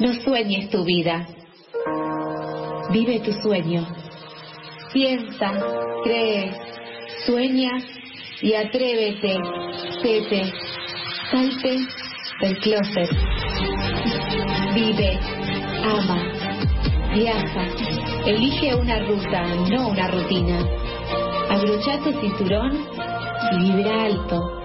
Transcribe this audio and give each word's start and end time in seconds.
No 0.00 0.14
sueñes 0.24 0.70
tu 0.70 0.82
vida. 0.82 1.26
Vive 2.90 3.20
tu 3.20 3.32
sueño. 3.34 3.86
Piensa, 4.94 5.52
cree, 6.02 6.50
sueña 7.26 7.70
y 8.40 8.54
atrévete, 8.54 9.36
tete, 10.02 10.52
salte 11.30 11.76
del 12.40 12.58
closet. 12.60 13.10
Vive, 14.74 15.18
ama, 15.84 16.22
viaja, 17.14 17.66
elige 18.24 18.74
una 18.74 19.00
ruta, 19.00 19.42
no 19.70 19.88
una 19.88 20.08
rutina. 20.08 20.64
Abrocha 21.50 21.98
tu 21.98 22.18
cinturón 22.22 22.86
y 23.52 23.58
vibra 23.58 24.04
alto. 24.04 24.59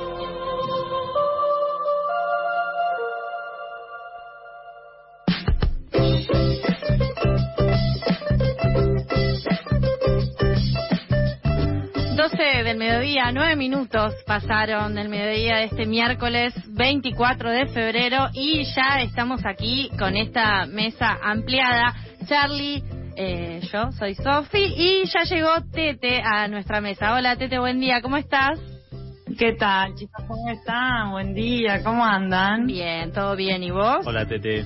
Nueve 13.31 13.55
minutos 13.55 14.13
pasaron 14.27 14.95
del 14.95 15.09
mediodía 15.09 15.57
de 15.57 15.63
este 15.65 15.85
miércoles 15.85 16.53
24 16.67 17.49
de 17.49 17.65
febrero 17.67 18.27
y 18.33 18.63
ya 18.75 19.01
estamos 19.01 19.45
aquí 19.45 19.89
con 19.97 20.15
esta 20.15 20.65
mesa 20.65 21.17
ampliada. 21.23 21.95
Charlie, 22.27 22.83
eh, 23.15 23.61
yo 23.71 23.91
soy 23.93 24.15
Sofi 24.15 24.73
y 24.77 25.05
ya 25.05 25.23
llegó 25.23 25.49
Tete 25.71 26.21
a 26.21 26.47
nuestra 26.47 26.81
mesa. 26.81 27.15
Hola 27.15 27.35
Tete, 27.35 27.57
buen 27.57 27.79
día, 27.79 28.01
¿cómo 28.01 28.17
estás? 28.17 28.59
¿Qué 29.37 29.53
tal, 29.53 29.95
chicos? 29.95 30.23
¿Cómo 30.27 30.49
están? 30.51 31.11
Buen 31.11 31.33
día, 31.33 31.83
¿cómo 31.83 32.05
andan? 32.05 32.67
Bien, 32.67 33.11
todo 33.11 33.35
bien, 33.35 33.63
¿y 33.63 33.71
vos? 33.71 34.05
Hola, 34.05 34.25
Tete. 34.25 34.65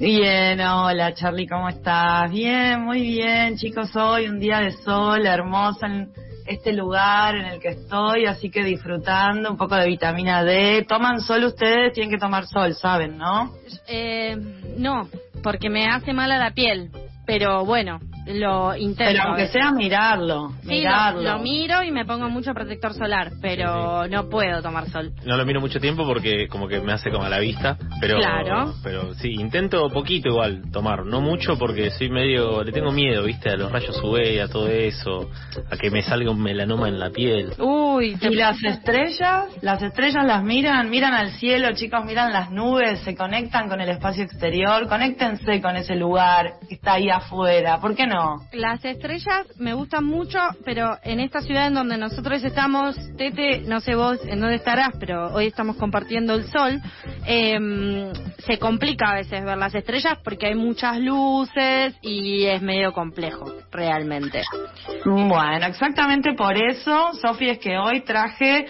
Bien, 0.00 0.60
hola 0.60 1.14
Charlie, 1.14 1.46
¿cómo 1.46 1.68
estás? 1.68 2.30
Bien, 2.30 2.82
muy 2.82 3.00
bien, 3.00 3.56
chicos, 3.56 3.94
hoy 3.94 4.26
un 4.26 4.40
día 4.40 4.58
de 4.58 4.72
sol 4.72 5.24
hermoso 5.24 5.86
en 5.86 6.10
este 6.46 6.72
lugar 6.72 7.36
en 7.36 7.46
el 7.46 7.60
que 7.60 7.68
estoy, 7.68 8.26
así 8.26 8.50
que 8.50 8.62
disfrutando 8.62 9.50
un 9.50 9.56
poco 9.56 9.76
de 9.76 9.86
vitamina 9.86 10.44
D. 10.44 10.84
¿Toman 10.88 11.20
sol 11.20 11.44
ustedes? 11.44 11.92
Tienen 11.92 12.10
que 12.10 12.18
tomar 12.18 12.46
sol, 12.46 12.74
¿saben, 12.74 13.16
no? 13.16 13.52
Eh, 13.88 14.36
no, 14.76 15.08
porque 15.42 15.70
me 15.70 15.86
hace 15.86 16.12
mal 16.12 16.30
a 16.32 16.38
la 16.38 16.52
piel, 16.52 16.90
pero 17.26 17.64
bueno, 17.64 18.00
lo 18.26 18.74
intento. 18.76 19.12
Pero 19.12 19.22
aunque 19.24 19.48
sea 19.48 19.70
mirarlo, 19.72 20.52
Sí, 20.62 20.68
mirarlo. 20.68 21.22
lo, 21.22 21.32
lo 21.34 21.38
miro 21.40 21.82
y 21.82 21.90
me 21.90 22.04
pongo 22.04 22.28
mucho 22.30 22.52
protector 22.54 22.94
solar, 22.94 23.32
pero 23.42 24.06
no 24.08 24.28
puedo 24.28 24.62
tomar 24.62 24.88
sol. 24.88 25.12
No 25.24 25.36
lo 25.36 25.44
miro 25.44 25.60
mucho 25.60 25.78
tiempo 25.80 26.06
porque 26.06 26.48
como 26.48 26.66
que 26.68 26.80
me 26.80 26.92
hace 26.92 27.10
como 27.10 27.24
a 27.24 27.28
la 27.28 27.38
vista, 27.38 27.76
pero 28.00 28.16
Claro. 28.18 28.74
pero 28.82 29.14
sí, 29.14 29.32
intento 29.38 29.88
poquito 29.90 30.28
igual 30.28 30.62
tomar, 30.72 31.04
no 31.04 31.20
mucho 31.20 31.58
porque 31.58 31.90
soy 31.90 32.08
medio 32.10 32.62
le 32.64 32.72
tengo 32.72 32.92
miedo, 32.92 33.24
¿viste? 33.24 33.50
A 33.50 33.56
los 33.56 33.70
rayos 33.70 34.00
UV, 34.02 34.40
a 34.42 34.48
todo 34.48 34.68
eso, 34.68 35.28
a 35.70 35.76
que 35.76 35.90
me 35.90 36.02
salga 36.02 36.30
un 36.30 36.42
melanoma 36.42 36.88
en 36.88 36.98
la 36.98 37.10
piel. 37.10 37.52
Uy, 37.58 38.16
Y 38.20 38.34
las 38.34 38.62
estrellas, 38.62 39.46
las 39.62 39.82
estrellas 39.82 40.24
las 40.24 40.42
miran, 40.42 40.88
miran 40.90 41.12
al 41.14 41.30
cielo, 41.32 41.68
chicos, 41.74 42.04
miran 42.04 42.32
las 42.32 42.50
nubes, 42.50 43.00
se 43.00 43.14
conectan 43.14 43.68
con 43.68 43.80
el 43.80 43.88
espacio 43.88 44.24
exterior, 44.24 44.88
conéctense 44.88 45.60
con 45.60 45.76
ese 45.76 45.94
lugar 45.94 46.54
que 46.68 46.74
está 46.76 46.94
ahí 46.94 47.10
afuera, 47.10 47.78
¿por 47.80 47.94
qué 47.94 48.06
no? 48.06 48.13
Las 48.52 48.84
estrellas 48.84 49.46
me 49.58 49.74
gustan 49.74 50.04
mucho, 50.04 50.38
pero 50.64 50.96
en 51.02 51.20
esta 51.20 51.40
ciudad 51.40 51.66
en 51.66 51.74
donde 51.74 51.96
nosotros 51.96 52.42
estamos, 52.44 52.96
Tete, 53.16 53.62
no 53.66 53.80
sé 53.80 53.94
vos 53.94 54.18
en 54.26 54.40
dónde 54.40 54.56
estarás, 54.56 54.90
pero 54.98 55.32
hoy 55.34 55.46
estamos 55.46 55.76
compartiendo 55.76 56.34
el 56.34 56.44
sol, 56.44 56.80
em, 57.26 58.12
se 58.38 58.58
complica 58.58 59.10
a 59.10 59.14
veces 59.14 59.44
ver 59.44 59.58
las 59.58 59.74
estrellas 59.74 60.18
porque 60.22 60.46
hay 60.46 60.54
muchas 60.54 60.98
luces 60.98 61.96
y 62.02 62.44
es 62.44 62.62
medio 62.62 62.92
complejo, 62.92 63.52
realmente. 63.70 64.42
Bueno, 65.04 65.66
exactamente 65.66 66.34
por 66.34 66.56
eso, 66.56 67.12
Sofi, 67.14 67.50
es 67.50 67.58
que 67.58 67.78
hoy 67.78 68.02
traje 68.02 68.66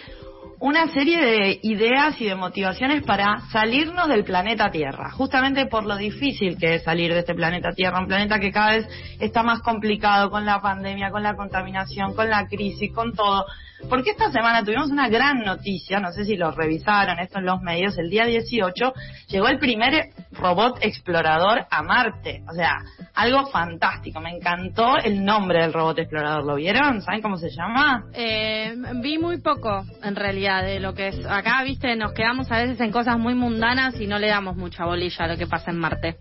una 0.65 0.89
serie 0.89 1.21
de 1.21 1.61
ideas 1.63 2.19
y 2.23 2.25
de 2.25 2.35
motivaciones 2.35 3.03
para 3.03 3.43
salirnos 3.53 4.09
del 4.09 4.25
planeta 4.25 4.71
Tierra, 4.71 5.11
justamente 5.11 5.67
por 5.67 5.85
lo 5.85 5.95
difícil 5.95 6.57
que 6.57 6.77
es 6.77 6.85
salir 6.85 7.13
de 7.13 7.19
este 7.19 7.35
planeta 7.35 7.73
Tierra, 7.73 8.01
un 8.01 8.07
planeta 8.07 8.41
que 8.41 8.51
cada 8.51 8.71
vez 8.71 8.89
está 9.21 9.43
más 9.43 9.61
complicado 9.61 10.31
con 10.31 10.47
la 10.47 10.63
pandemia, 10.63 11.11
con 11.11 11.23
la 11.23 11.37
contaminación, 11.37 12.15
con 12.15 12.31
la 12.31 12.47
crisis, 12.47 12.91
con 12.95 13.13
todo. 13.13 13.45
Porque 13.89 14.11
esta 14.11 14.31
semana 14.31 14.65
tuvimos 14.65 14.91
una 14.91 15.09
gran 15.09 15.41
noticia, 15.41 16.01
no 16.01 16.13
sé 16.13 16.25
si 16.25 16.37
lo 16.37 16.51
revisaron 16.51 17.19
esto 17.19 17.39
en 17.39 17.47
los 17.47 17.61
medios, 17.61 17.99
el 17.99 18.09
día 18.09 18.25
18 18.25 18.93
llegó 19.29 19.49
el 19.49 19.59
primer 19.59 20.11
robot 20.33 20.79
explorador 20.81 21.67
a 21.71 21.83
Marte, 21.83 22.43
o 22.49 22.55
sea, 22.55 22.83
algo 23.15 23.47
fantástico, 23.47 24.21
me 24.21 24.31
encantó 24.31 24.97
el 24.97 25.25
nombre 25.25 25.61
del 25.61 25.73
robot 25.73 25.99
explorador, 25.99 26.45
¿lo 26.45 26.57
vieron? 26.57 27.03
¿Saben 27.03 27.23
cómo 27.23 27.37
se 27.37 27.51
llama? 27.51 28.05
Eh, 28.13 28.75
vi 29.03 29.19
muy 29.19 29.41
poco, 29.41 29.85
en 30.03 30.17
realidad, 30.17 30.63
de 30.65 30.81
lo 30.81 30.95
que 30.95 31.09
es. 31.09 31.27
Acá, 31.27 31.63
viste, 31.63 31.95
nos 31.97 32.13
quedamos 32.13 32.51
a 32.51 32.59
veces 32.59 32.81
en 32.81 32.91
cosas 32.91 33.19
muy 33.19 33.35
mundanas 33.35 34.01
y 34.01 34.07
no 34.07 34.19
le 34.19 34.29
damos 34.29 34.57
mucha 34.57 34.85
bolilla 34.85 35.25
a 35.25 35.29
lo 35.29 35.37
que 35.37 35.47
pasa 35.47 35.71
en 35.71 35.79
Marte. 35.79 36.17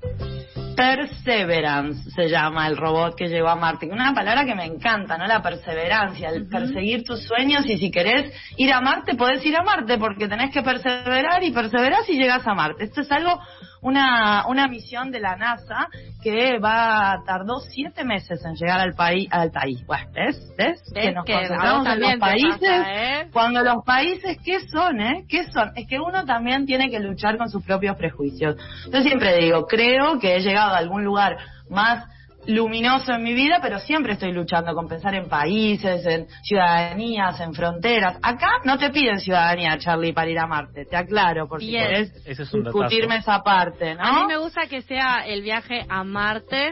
Perseverance 0.75 2.09
se 2.11 2.29
llama 2.29 2.67
el 2.67 2.77
robot 2.77 3.15
que 3.15 3.27
llegó 3.27 3.49
a 3.49 3.55
Marte. 3.55 3.87
Una 3.87 4.13
palabra 4.13 4.45
que 4.45 4.55
me 4.55 4.65
encanta, 4.65 5.17
¿no? 5.17 5.27
La 5.27 5.41
perseverancia, 5.41 6.29
el 6.29 6.47
perseguir 6.47 7.03
tus 7.03 7.23
sueños 7.23 7.65
y 7.65 7.77
si 7.77 7.91
querés 7.91 8.33
ir 8.57 8.71
a 8.71 8.81
Marte, 8.81 9.15
podés 9.15 9.45
ir 9.45 9.55
a 9.55 9.63
Marte 9.63 9.97
porque 9.97 10.27
tenés 10.27 10.51
que 10.51 10.61
perseverar 10.61 11.43
y 11.43 11.51
perseverás 11.51 12.09
y 12.09 12.17
llegas 12.17 12.45
a 12.47 12.53
Marte. 12.53 12.85
Esto 12.85 13.01
es 13.01 13.11
algo, 13.11 13.39
una, 13.83 14.47
una 14.47 14.67
misión 14.67 15.11
de 15.11 15.19
la 15.19 15.35
NASA 15.35 15.87
que 16.21 16.57
va, 16.59 17.21
tardó 17.25 17.59
siete 17.59 18.03
meses 18.03 18.43
en 18.45 18.55
llegar 18.55 18.79
al 18.79 18.93
país, 18.93 19.27
al 19.31 19.51
país. 19.51 19.85
Bueno, 19.85 20.09
¿ves? 20.13 20.53
¿Ves? 20.57 20.81
¿Ves 20.93 21.05
Que 21.05 21.11
nos 21.11 21.25
que 21.25 21.33
concentramos 21.33 21.87
en 21.87 21.99
los 21.99 22.15
países. 22.15 22.59
pasa, 22.59 22.93
eh? 22.93 23.27
Cuando 23.31 23.61
los 23.61 23.83
países, 23.83 24.37
¿qué 24.43 24.59
son, 24.67 25.01
eh? 25.01 25.25
¿Qué 25.29 25.45
son? 25.51 25.71
Es 25.75 25.87
que 25.87 25.99
uno 25.99 26.25
también 26.25 26.65
tiene 26.65 26.89
que 26.89 26.99
luchar 26.99 27.37
con 27.37 27.49
sus 27.49 27.63
propios 27.63 27.97
prejuicios. 27.97 28.55
Yo 28.91 29.01
siempre 29.01 29.37
digo, 29.37 29.67
creo 29.67 30.19
que 30.19 30.35
he 30.35 30.39
llegado 30.41 30.73
a 30.73 30.77
algún 30.77 31.03
lugar 31.03 31.37
más 31.69 32.05
luminoso 32.47 33.13
en 33.13 33.23
mi 33.23 33.33
vida, 33.33 33.59
pero 33.61 33.79
siempre 33.79 34.13
estoy 34.13 34.31
luchando 34.31 34.73
con 34.73 34.87
pensar 34.87 35.15
en 35.15 35.29
países, 35.29 36.05
en 36.05 36.27
ciudadanías, 36.43 37.39
en 37.39 37.53
fronteras. 37.53 38.17
Acá 38.21 38.59
no 38.65 38.77
te 38.77 38.89
piden 38.89 39.19
ciudadanía, 39.19 39.77
Charlie, 39.77 40.13
para 40.13 40.29
ir 40.29 40.39
a 40.39 40.47
Marte, 40.47 40.85
te 40.85 40.95
aclaro, 40.97 41.47
por 41.47 41.61
si 41.61 41.71
querés 41.71 42.11
Ese 42.25 42.43
es 42.43 42.53
un 42.53 42.63
discutirme 42.63 43.15
datazo. 43.15 43.31
esa 43.31 43.43
parte, 43.43 43.95
¿no? 43.95 44.01
A 44.03 44.11
mí 44.13 44.27
me 44.27 44.37
gusta 44.37 44.67
que 44.67 44.81
sea 44.81 45.25
el 45.25 45.41
viaje 45.41 45.85
a 45.89 46.03
Marte, 46.03 46.71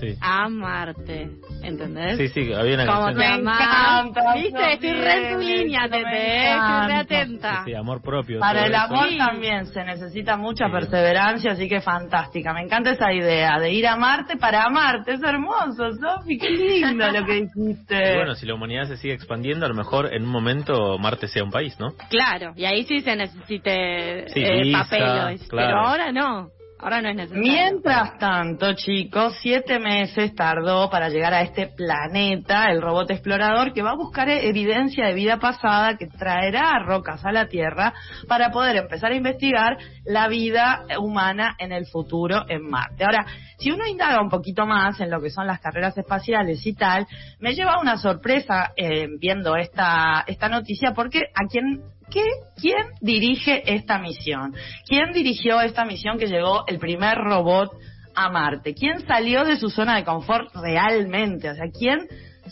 Sí. 0.00 0.16
a 0.20 0.48
Marte, 0.48 1.30
¿entendés? 1.64 2.16
Sí, 2.18 2.28
sí, 2.28 2.52
había 2.52 2.74
una 2.74 2.86
Como 2.86 3.06
canción. 3.06 3.36
te 3.36 3.42
Me 3.42 3.50
encanta, 3.52 4.34
Viste, 4.34 4.72
estoy 4.74 4.92
re 4.92 5.28
en 5.28 5.34
tu 5.34 5.40
línea, 5.40 5.80
Tete, 5.88 6.16
eh, 6.16 6.54
estoy 6.54 6.86
re 6.86 6.94
atenta. 6.94 7.50
Sí, 7.64 7.70
sí, 7.70 7.74
amor 7.74 8.02
propio. 8.02 8.40
Para 8.40 8.66
el 8.66 8.72
eso. 8.74 8.82
amor 8.82 9.08
Sí. 9.08 9.18
también 9.18 9.66
se 9.66 9.84
necesita 9.84 10.36
mucha 10.36 10.66
Sí. 10.66 10.72
perseverancia, 10.72 11.52
así 11.52 11.68
que 11.68 11.80
fantástica. 11.80 12.52
Me 12.52 12.62
encanta 12.62 12.90
esa 12.90 13.12
idea 13.12 13.58
de 13.58 13.72
ir 13.72 13.86
a 13.86 13.96
Marte 13.96 14.36
para 14.36 14.64
amarte. 14.64 15.12
Es 15.14 15.22
hermoso, 15.22 15.90
Sofi, 15.92 16.38
qué 16.38 16.50
lindo 16.50 17.06
lo 17.10 17.24
que 17.24 17.32
dijiste. 17.42 18.12
Y 18.12 18.16
bueno, 18.16 18.34
si 18.34 18.46
la 18.46 18.54
humanidad 18.54 18.84
se 18.84 18.96
sigue 18.96 19.14
expandiendo, 19.14 19.66
a 19.66 19.68
lo 19.68 19.74
mejor 19.74 20.12
en 20.12 20.22
un 20.24 20.30
momento 20.30 20.98
Marte 20.98 21.28
sea 21.28 21.44
un 21.44 21.50
país, 21.50 21.78
¿no? 21.78 21.92
Claro, 22.10 22.52
y 22.56 22.64
ahí 22.64 22.84
sí 22.84 23.00
se 23.00 23.16
necesite 23.16 24.28
Sí, 24.28 24.40
eh, 24.42 24.72
papeles, 24.72 25.46
claro. 25.48 25.68
pero 25.68 25.78
ahora 25.80 26.12
no, 26.12 26.48
ahora 26.78 27.00
no 27.00 27.08
es 27.08 27.16
necesario. 27.16 27.42
Mientras 27.42 28.18
tanto, 28.18 28.74
chicos, 28.74 29.36
siete 29.40 29.78
meses 29.78 30.34
tardó 30.34 30.90
para 30.90 31.08
llegar 31.08 31.32
a 31.34 31.42
este 31.42 31.66
planeta 31.68 32.70
el 32.70 32.82
robot 32.82 33.10
explorador 33.10 33.72
que 33.72 33.82
va 33.82 33.92
a 33.92 33.96
buscar 33.96 34.28
evidencia 34.28 35.06
de 35.06 35.14
vida 35.14 35.38
pasada 35.38 35.96
que 35.96 36.06
traerá 36.06 36.78
rocas 36.80 37.24
a 37.24 37.32
la 37.32 37.48
Tierra 37.48 37.94
para 38.28 38.50
poder 38.50 38.76
empezar 38.76 39.12
a 39.12 39.16
investigar 39.16 39.76
la 40.04 40.28
vida 40.28 40.84
humana 40.98 41.56
en 41.58 41.72
el 41.72 41.86
futuro 41.86 42.44
en 42.48 42.68
Marte. 42.68 43.04
Ahora, 43.04 43.26
si 43.58 43.70
uno 43.70 43.86
indaga 43.86 44.20
un 44.20 44.28
poquito 44.30 44.66
más 44.66 45.00
en 45.00 45.10
lo 45.10 45.20
que 45.20 45.30
son 45.30 45.46
las 45.46 45.60
carreras 45.60 45.96
espaciales 45.96 46.66
y 46.66 46.74
tal, 46.74 47.06
me 47.38 47.54
lleva 47.54 47.80
una 47.80 47.96
sorpresa 47.96 48.72
eh, 48.76 49.08
viendo 49.18 49.56
esta, 49.56 50.24
esta 50.26 50.48
noticia 50.48 50.92
porque 50.92 51.20
a 51.34 51.46
quien 51.48 51.82
¿Qué, 52.14 52.22
¿Quién 52.60 52.86
dirige 53.00 53.74
esta 53.74 53.98
misión? 53.98 54.54
¿Quién 54.86 55.12
dirigió 55.12 55.60
esta 55.60 55.84
misión 55.84 56.16
que 56.16 56.28
llegó 56.28 56.64
el 56.68 56.78
primer 56.78 57.18
robot 57.18 57.72
a 58.14 58.30
Marte? 58.30 58.72
¿Quién 58.72 59.04
salió 59.04 59.44
de 59.44 59.56
su 59.56 59.68
zona 59.68 59.96
de 59.96 60.04
confort 60.04 60.54
realmente? 60.54 61.50
O 61.50 61.54
sea, 61.56 61.64
¿quién 61.76 62.06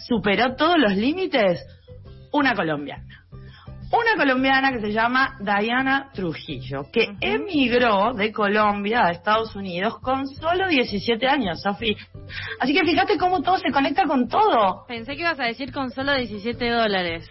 superó 0.08 0.56
todos 0.56 0.78
los 0.78 0.96
límites? 0.96 1.64
Una 2.32 2.56
colombiana. 2.56 3.06
Una 3.92 4.16
colombiana 4.16 4.72
que 4.72 4.80
se 4.80 4.90
llama 4.90 5.36
Diana 5.38 6.10
Trujillo, 6.12 6.90
que 6.90 7.14
emigró 7.20 8.14
de 8.14 8.32
Colombia 8.32 9.04
a 9.04 9.10
Estados 9.12 9.54
Unidos 9.54 10.00
con 10.00 10.26
solo 10.26 10.66
17 10.66 11.24
años, 11.28 11.62
Sofi. 11.62 11.94
Así 12.58 12.72
que 12.72 12.84
fíjate 12.84 13.16
cómo 13.16 13.42
todo 13.42 13.58
se 13.58 13.70
conecta 13.70 14.06
con 14.06 14.26
todo. 14.28 14.86
Pensé 14.88 15.14
que 15.14 15.20
ibas 15.20 15.38
a 15.38 15.44
decir 15.44 15.72
con 15.72 15.92
solo 15.92 16.16
17 16.16 16.68
dólares. 16.68 17.28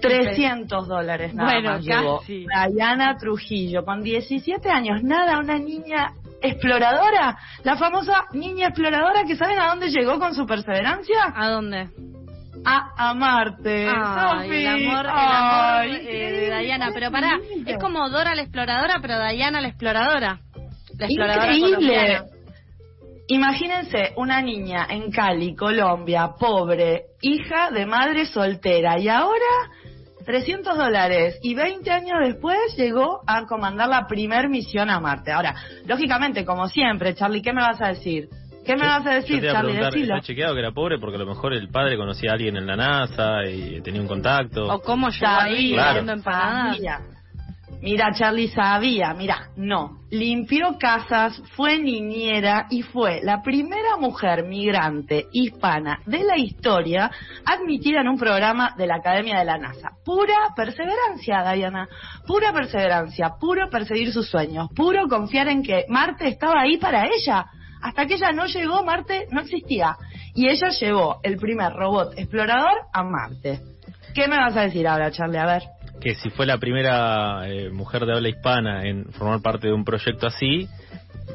300 0.00 0.88
dólares 0.88 1.34
nada 1.34 1.52
Bueno, 1.52 1.70
más 1.72 1.86
casi. 1.86 2.46
Diana 2.72 3.16
Trujillo, 3.18 3.84
con 3.84 4.02
17 4.02 4.70
años, 4.70 5.02
nada, 5.02 5.38
una 5.38 5.58
niña 5.58 6.12
exploradora, 6.42 7.36
la 7.64 7.76
famosa 7.76 8.24
niña 8.32 8.68
exploradora 8.68 9.24
que 9.24 9.36
saben 9.36 9.58
a 9.58 9.68
dónde 9.68 9.88
llegó 9.90 10.18
con 10.18 10.34
su 10.34 10.46
perseverancia? 10.46 11.32
¿A 11.34 11.48
dónde? 11.48 11.88
A 12.64 13.10
amarte. 13.10 13.86
Ay, 13.88 14.48
Sofi. 14.48 14.56
el 14.56 14.66
amor, 14.66 15.06
el 15.06 15.12
Ay, 15.14 15.90
amor 15.90 16.00
eh, 16.08 16.32
de 16.50 16.58
Diana. 16.64 16.90
Pero 16.92 17.10
pará, 17.12 17.38
es 17.64 17.78
como 17.78 18.08
Dora 18.10 18.34
la 18.34 18.42
exploradora, 18.42 18.98
pero 19.00 19.24
Diana 19.28 19.60
la 19.60 19.68
exploradora. 19.68 20.40
La 20.98 21.06
exploradora 21.06 21.54
Increíble. 21.56 21.76
colombiana. 21.76 22.24
Imagínense 23.28 24.12
una 24.16 24.40
niña 24.40 24.86
en 24.88 25.10
Cali, 25.10 25.54
Colombia, 25.56 26.30
pobre, 26.38 27.06
hija 27.22 27.70
de 27.72 27.84
madre 27.84 28.26
soltera 28.26 29.00
y 29.00 29.08
ahora 29.08 29.70
300 30.26 30.76
dólares 30.76 31.38
y 31.42 31.54
20 31.54 31.90
años 31.90 32.18
después 32.24 32.58
llegó 32.76 33.22
a 33.26 33.46
comandar 33.46 33.88
la 33.88 34.06
primer 34.06 34.48
misión 34.48 34.90
a 34.90 34.98
Marte. 35.00 35.30
Ahora, 35.32 35.54
lógicamente, 35.86 36.44
como 36.44 36.68
siempre, 36.68 37.14
Charlie, 37.14 37.42
¿qué 37.42 37.52
me 37.52 37.62
vas 37.62 37.80
a 37.80 37.88
decir? 37.88 38.28
¿Qué 38.64 38.74
me 38.74 38.80
Yo- 38.82 38.86
vas 38.88 39.06
a 39.06 39.10
yo 39.10 39.16
decir, 39.16 39.40
te 39.40 39.46
iba 39.46 39.50
a 39.52 39.62
Charlie? 39.62 39.76
Decilo. 39.78 40.14
¿está 40.16 40.26
chequeado 40.26 40.54
que 40.54 40.60
era 40.60 40.72
pobre? 40.72 40.98
Porque 40.98 41.14
a 41.16 41.20
lo 41.20 41.26
mejor 41.26 41.54
el 41.54 41.68
padre 41.68 41.96
conocía 41.96 42.30
a 42.32 42.34
alguien 42.34 42.56
en 42.56 42.66
la 42.66 42.74
NASA 42.74 43.44
y 43.48 43.80
tenía 43.82 44.00
un 44.00 44.08
contacto. 44.08 44.66
O 44.66 44.80
cómo 44.82 45.08
llegó 45.10 45.26
ahí 45.26 45.70
Sabía, 45.70 45.74
Claro. 45.92 46.12
empanadas. 46.12 46.76
sabía. 46.76 47.00
Mira, 47.82 48.12
Charlie 48.12 48.48
sabía, 48.48 49.12
mira, 49.14 49.50
no. 49.56 49.98
Limpió 50.10 50.78
casas, 50.78 51.40
fue 51.54 51.78
niñera 51.78 52.66
y 52.70 52.82
fue 52.82 53.20
la 53.22 53.42
primera 53.42 53.96
mujer 53.98 54.44
migrante 54.44 55.26
hispana 55.32 56.00
de 56.06 56.24
la 56.24 56.38
historia 56.38 57.10
admitida 57.44 58.00
en 58.00 58.08
un 58.08 58.18
programa 58.18 58.74
de 58.76 58.86
la 58.86 58.96
Academia 58.96 59.38
de 59.38 59.44
la 59.44 59.58
NASA. 59.58 59.90
Pura 60.04 60.54
perseverancia, 60.54 61.52
Diana. 61.52 61.88
Pura 62.26 62.52
perseverancia, 62.52 63.34
puro 63.38 63.68
perseguir 63.68 64.12
sus 64.12 64.28
sueños, 64.28 64.68
puro 64.74 65.06
confiar 65.08 65.48
en 65.48 65.62
que 65.62 65.84
Marte 65.88 66.28
estaba 66.28 66.62
ahí 66.62 66.78
para 66.78 67.06
ella. 67.06 67.46
Hasta 67.82 68.06
que 68.06 68.14
ella 68.14 68.32
no 68.32 68.46
llegó, 68.46 68.82
Marte 68.84 69.26
no 69.30 69.42
existía. 69.42 69.96
Y 70.34 70.48
ella 70.48 70.68
llevó 70.70 71.20
el 71.22 71.36
primer 71.36 71.72
robot 71.72 72.14
explorador 72.16 72.78
a 72.92 73.02
Marte. 73.02 73.60
¿Qué 74.14 74.28
me 74.28 74.38
vas 74.38 74.56
a 74.56 74.62
decir 74.62 74.88
ahora, 74.88 75.10
Charlie? 75.10 75.38
A 75.38 75.46
ver. 75.46 75.75
Que 76.00 76.14
si 76.14 76.30
fue 76.30 76.46
la 76.46 76.58
primera 76.58 77.48
eh, 77.48 77.70
mujer 77.70 78.04
de 78.06 78.12
habla 78.14 78.28
hispana 78.28 78.86
en 78.86 79.06
formar 79.12 79.40
parte 79.42 79.68
de 79.68 79.72
un 79.72 79.84
proyecto 79.84 80.26
así, 80.26 80.68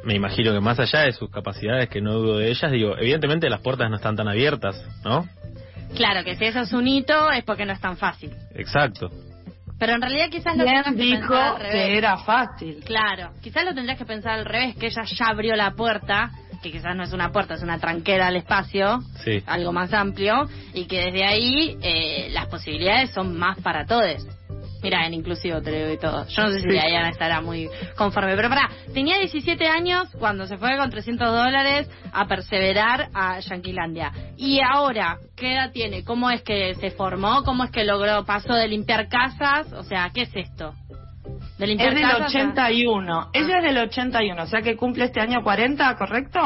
me 0.06 0.14
imagino 0.16 0.54
que 0.54 0.60
más 0.60 0.80
allá 0.80 1.02
de 1.02 1.12
sus 1.14 1.30
capacidades, 1.30 1.90
que 1.90 2.02
no 2.02 2.14
dudo 2.14 2.38
de 2.38 2.50
ellas, 2.50 2.72
digo, 2.72 2.96
evidentemente 2.98 3.50
las 3.50 3.62
puertas 3.62 3.90
no 3.90 3.98
están 3.98 4.16
tan 4.16 4.28
abiertas, 4.28 4.82
¿no? 5.04 5.28
Claro, 5.96 6.24
que 6.24 6.36
si 6.36 6.46
eso 6.46 6.62
es 6.62 6.72
un 6.74 6.88
hito 6.88 7.32
es 7.32 7.44
porque 7.44 7.66
no 7.66 7.74
es 7.74 7.82
tan 7.82 7.98
fácil. 7.98 8.32
Exacto. 8.56 9.10
Pero 9.78 9.94
en 9.96 10.02
realidad 10.02 10.30
quizás 10.30 10.56
lo 10.56 10.64
¿Quién 10.64 10.84
tendrás 10.84 10.96
que 10.96 11.02
dijo 11.02 11.28
pensar 11.28 11.48
al 11.56 11.58
revés. 11.60 11.72
que 11.74 11.98
era 11.98 12.18
fácil? 12.20 12.84
Claro, 12.86 13.32
quizás 13.42 13.66
lo 13.66 13.74
tendrías 13.74 13.98
que 13.98 14.06
pensar 14.06 14.34
al 14.40 14.46
revés, 14.46 14.76
que 14.76 14.86
ella 14.88 15.04
ya 15.04 15.26
abrió 15.26 15.56
la 15.56 15.72
puerta, 15.72 16.32
que 16.62 16.72
quizás 16.72 16.96
no 16.96 17.04
es 17.04 17.12
una 17.14 17.32
puerta, 17.32 17.56
es 17.56 17.64
una 17.64 17.80
tranquera 17.80 18.28
al 18.28 18.36
espacio, 18.36 19.00
Sí. 19.24 19.44
algo 19.48 19.74
más 19.74 19.92
amplio, 19.94 20.48
y 20.76 20.86
que 20.86 21.06
desde 21.06 21.26
ahí 21.26 21.78
eh, 21.82 22.30
las 22.32 22.46
posibilidades 22.46 23.10
son 23.10 23.38
más 23.38 23.60
para 23.60 23.86
todos. 23.86 24.26
Mira, 24.84 25.06
en 25.06 25.14
inclusivo 25.14 25.62
te 25.62 25.72
lo 25.72 25.78
digo 25.78 25.92
y 25.94 25.98
todo. 26.00 26.26
Yo 26.28 26.42
no 26.44 26.50
sé 26.50 26.56
si 26.60 26.62
Sí. 26.64 26.70
Diana 26.70 27.10
estará 27.10 27.40
muy 27.42 27.70
conforme. 27.96 28.36
Pero 28.36 28.50
pará, 28.50 28.70
tenía 28.94 29.18
17 29.20 29.68
años 29.68 30.10
cuando 30.18 30.48
se 30.48 30.58
fue 30.58 30.76
con 30.78 30.90
300 30.90 31.28
dólares 31.32 31.90
a 32.12 32.26
perseverar 32.28 33.10
a 33.14 33.40
Yanquilandia. 33.40 34.12
Y 34.38 34.60
ahora, 34.62 35.18
¿qué 35.38 35.54
edad 35.54 35.72
tiene? 35.72 36.04
¿Cómo 36.04 36.30
es 36.32 36.42
que 36.42 36.74
se 36.76 36.92
formó? 36.92 37.44
¿Cómo 37.44 37.64
es 37.64 37.72
que 37.72 37.84
logró? 37.86 38.26
¿Pasó 38.26 38.54
de 38.54 38.68
limpiar 38.68 39.08
casas? 39.08 39.72
O 39.74 39.84
sea, 39.84 40.10
¿qué 40.14 40.24
es 40.24 40.32
esto? 40.36 40.74
¿De 41.60 41.68
limpiar 41.68 41.90
Es 41.90 41.96
del 41.96 42.04
casas 42.04 42.22
a- 42.22 42.26
81. 42.26 43.30
Ella 43.34 43.58
es 43.60 43.64
del 43.64 43.78
81, 43.78 44.42
o 44.44 44.48
sea 44.48 44.62
que 44.62 44.76
cumple 44.76 45.06
este 45.06 45.20
año 45.22 45.44
40, 45.44 45.96
¿correcto? 45.96 46.40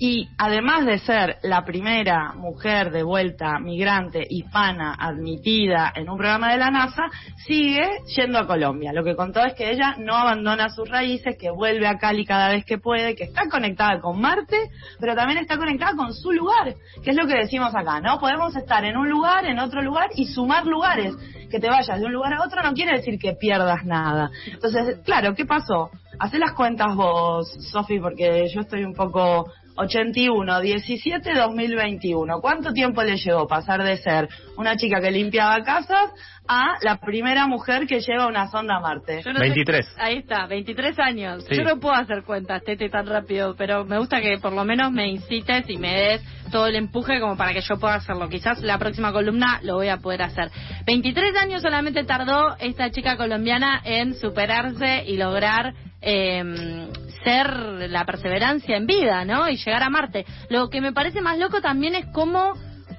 Y 0.00 0.28
además 0.38 0.86
de 0.86 0.98
ser 0.98 1.38
la 1.42 1.64
primera 1.64 2.32
mujer 2.34 2.92
de 2.92 3.02
vuelta 3.02 3.58
migrante 3.58 4.24
hispana 4.30 4.94
admitida 4.96 5.92
en 5.94 6.08
un 6.08 6.16
programa 6.16 6.52
de 6.52 6.58
la 6.58 6.70
NASA, 6.70 7.06
sigue 7.44 7.82
yendo 8.16 8.38
a 8.38 8.46
Colombia. 8.46 8.92
Lo 8.92 9.02
que 9.02 9.16
contó 9.16 9.44
es 9.44 9.54
que 9.54 9.72
ella 9.72 9.96
no 9.98 10.14
abandona 10.14 10.68
sus 10.68 10.88
raíces, 10.88 11.36
que 11.36 11.50
vuelve 11.50 11.88
a 11.88 11.98
Cali 11.98 12.24
cada 12.24 12.50
vez 12.50 12.64
que 12.64 12.78
puede, 12.78 13.16
que 13.16 13.24
está 13.24 13.48
conectada 13.50 14.00
con 14.00 14.20
Marte, 14.20 14.70
pero 15.00 15.16
también 15.16 15.38
está 15.38 15.56
conectada 15.56 15.96
con 15.96 16.14
su 16.14 16.30
lugar, 16.30 16.74
que 17.02 17.10
es 17.10 17.16
lo 17.16 17.26
que 17.26 17.34
decimos 17.34 17.74
acá, 17.74 18.00
¿no? 18.00 18.20
Podemos 18.20 18.54
estar 18.54 18.84
en 18.84 18.96
un 18.96 19.08
lugar, 19.08 19.46
en 19.46 19.58
otro 19.58 19.82
lugar 19.82 20.10
y 20.14 20.26
sumar 20.26 20.64
lugares. 20.64 21.14
Que 21.50 21.58
te 21.58 21.68
vayas 21.68 21.98
de 21.98 22.06
un 22.06 22.12
lugar 22.12 22.34
a 22.34 22.44
otro 22.44 22.62
no 22.62 22.72
quiere 22.72 22.98
decir 22.98 23.18
que 23.18 23.32
pierdas 23.32 23.84
nada. 23.84 24.30
Entonces, 24.46 25.00
claro, 25.04 25.34
¿qué 25.34 25.44
pasó? 25.44 25.90
Hacé 26.20 26.38
las 26.38 26.52
cuentas 26.52 26.94
vos, 26.94 27.48
Sofi, 27.72 27.98
porque 27.98 28.48
yo 28.52 28.60
estoy 28.60 28.84
un 28.84 28.92
poco 28.92 29.46
81, 29.78 30.60
17, 30.60 31.34
2021. 31.34 32.40
¿Cuánto 32.40 32.72
tiempo 32.72 33.02
le 33.02 33.16
llevó 33.16 33.46
pasar 33.46 33.82
de 33.82 33.96
ser 33.96 34.28
una 34.56 34.76
chica 34.76 35.00
que 35.00 35.10
limpiaba 35.10 35.62
casas 35.62 36.10
a 36.48 36.76
la 36.82 36.96
primera 36.96 37.46
mujer 37.46 37.86
que 37.86 38.00
lleva 38.00 38.26
una 38.26 38.48
sonda 38.50 38.76
a 38.76 38.80
Marte? 38.80 39.22
No 39.24 39.32
sé- 39.34 39.38
23. 39.38 39.86
ahí 39.98 40.16
está, 40.18 40.46
23 40.46 40.98
años. 40.98 41.44
Sí. 41.48 41.56
Yo 41.56 41.62
no 41.64 41.78
puedo 41.78 41.94
hacer 41.94 42.24
cuentas, 42.24 42.62
Tete, 42.64 42.88
tan 42.88 43.06
rápido, 43.06 43.54
pero 43.56 43.84
me 43.84 43.98
gusta 43.98 44.20
que 44.20 44.38
por 44.38 44.52
lo 44.52 44.64
menos 44.64 44.90
me 44.90 45.08
incites 45.08 45.68
y 45.70 45.76
me 45.76 45.92
des 45.94 46.22
todo 46.50 46.66
el 46.66 46.76
empuje 46.76 47.20
como 47.20 47.36
para 47.36 47.52
que 47.52 47.60
yo 47.60 47.78
pueda 47.78 47.94
hacerlo. 47.96 48.28
Quizás 48.28 48.60
la 48.62 48.78
próxima 48.78 49.12
columna 49.12 49.60
lo 49.62 49.74
voy 49.76 49.88
a 49.88 49.98
poder 49.98 50.22
hacer. 50.22 50.50
23 50.86 51.36
años 51.36 51.62
solamente 51.62 52.04
tardó 52.04 52.56
esta 52.58 52.90
chica 52.90 53.16
colombiana 53.16 53.80
en 53.84 54.14
superarse 54.14 55.04
y 55.06 55.16
lograr 55.18 55.74
eh, 56.00 56.88
ser 57.28 57.90
la 57.90 58.06
perseverancia 58.06 58.76
en 58.76 58.86
vida, 58.86 59.24
¿no? 59.24 59.48
Y 59.48 59.56
llegar 59.56 59.82
a 59.82 59.90
Marte. 59.90 60.24
Lo 60.48 60.70
que 60.70 60.80
me 60.80 60.92
parece 60.92 61.20
más 61.20 61.38
loco 61.38 61.60
también 61.60 61.94
es 61.94 62.06
cómo 62.06 62.54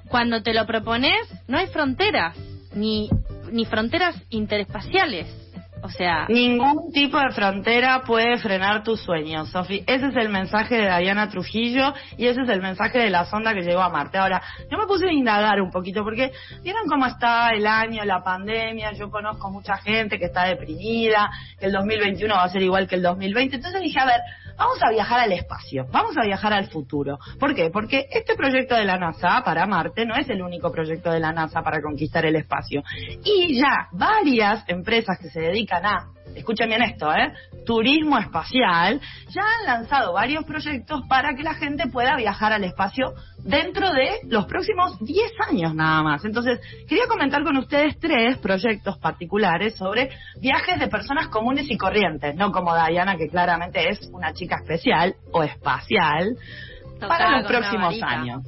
cuando 0.07 0.43
te 0.43 0.53
lo 0.53 0.65
propones 0.67 1.17
no 1.47 1.57
hay 1.57 1.67
fronteras, 1.67 2.37
ni, 2.75 3.09
ni 3.51 3.65
fronteras 3.65 4.15
interespaciales. 4.29 5.48
O 5.81 5.89
sea, 5.89 6.25
Ningún 6.27 6.91
tipo 6.91 7.17
de 7.17 7.31
frontera 7.31 8.03
puede 8.05 8.37
frenar 8.37 8.83
tus 8.83 9.01
sueños, 9.01 9.49
Sofi. 9.49 9.83
Ese 9.87 10.07
es 10.07 10.15
el 10.15 10.29
mensaje 10.29 10.75
de 10.75 10.99
Diana 10.99 11.29
Trujillo 11.29 11.93
y 12.17 12.27
ese 12.27 12.41
es 12.41 12.49
el 12.49 12.61
mensaje 12.61 12.99
de 12.99 13.09
la 13.09 13.25
sonda 13.25 13.53
que 13.53 13.61
llegó 13.61 13.81
a 13.81 13.89
Marte. 13.89 14.17
Ahora, 14.17 14.41
yo 14.69 14.77
me 14.77 14.85
puse 14.85 15.07
a 15.07 15.11
indagar 15.11 15.61
un 15.61 15.71
poquito 15.71 16.03
porque 16.03 16.31
vieron 16.63 16.87
cómo 16.87 17.05
está 17.05 17.51
el 17.51 17.65
año, 17.65 18.03
la 18.03 18.23
pandemia. 18.23 18.91
Yo 18.93 19.09
conozco 19.09 19.49
mucha 19.49 19.77
gente 19.77 20.19
que 20.19 20.25
está 20.25 20.45
deprimida, 20.45 21.29
que 21.59 21.67
el 21.67 21.71
2021 21.71 22.33
va 22.33 22.43
a 22.43 22.49
ser 22.49 22.61
igual 22.61 22.87
que 22.87 22.95
el 22.95 23.01
2020. 23.01 23.55
Entonces 23.55 23.81
dije, 23.81 23.99
a 23.99 24.05
ver, 24.05 24.19
vamos 24.59 24.77
a 24.81 24.91
viajar 24.91 25.21
al 25.21 25.31
espacio, 25.31 25.87
vamos 25.91 26.17
a 26.17 26.25
viajar 26.25 26.53
al 26.53 26.67
futuro. 26.67 27.17
¿Por 27.39 27.55
qué? 27.55 27.69
Porque 27.71 28.07
este 28.11 28.35
proyecto 28.35 28.75
de 28.75 28.85
la 28.85 28.97
NASA 28.97 29.41
para 29.43 29.65
Marte 29.65 30.05
no 30.05 30.15
es 30.15 30.29
el 30.29 30.41
único 30.41 30.71
proyecto 30.71 31.11
de 31.11 31.19
la 31.19 31.31
NASA 31.31 31.61
para 31.61 31.81
conquistar 31.81 32.25
el 32.25 32.35
espacio. 32.35 32.83
Y 33.23 33.57
ya 33.57 33.87
varias 33.93 34.63
empresas 34.67 35.17
que 35.19 35.29
se 35.29 35.39
dedican 35.39 35.68
a, 35.71 36.07
escuchen 36.35 36.69
bien 36.69 36.81
esto, 36.81 37.11
¿eh? 37.13 37.33
turismo 37.65 38.17
espacial, 38.17 38.99
ya 39.29 39.41
han 39.41 39.65
lanzado 39.65 40.13
varios 40.13 40.43
proyectos 40.45 41.01
para 41.07 41.35
que 41.35 41.43
la 41.43 41.53
gente 41.53 41.87
pueda 41.87 42.15
viajar 42.15 42.51
al 42.51 42.63
espacio 42.63 43.13
dentro 43.43 43.91
de 43.93 44.19
los 44.27 44.45
próximos 44.45 44.97
10 44.99 45.31
años 45.49 45.75
nada 45.75 46.01
más. 46.01 46.25
Entonces, 46.25 46.59
quería 46.87 47.07
comentar 47.07 47.43
con 47.43 47.57
ustedes 47.57 47.99
tres 47.99 48.37
proyectos 48.37 48.97
particulares 48.97 49.75
sobre 49.75 50.09
viajes 50.41 50.79
de 50.79 50.87
personas 50.87 51.27
comunes 51.27 51.69
y 51.69 51.77
corrientes, 51.77 52.35
no 52.35 52.51
como 52.51 52.75
Diana, 52.75 53.17
que 53.17 53.29
claramente 53.29 53.89
es 53.89 54.09
una 54.11 54.33
chica 54.33 54.57
especial 54.61 55.15
o 55.31 55.43
espacial, 55.43 56.35
para 56.99 57.39
los 57.39 57.47
próximos 57.47 58.01
años. 58.01 58.43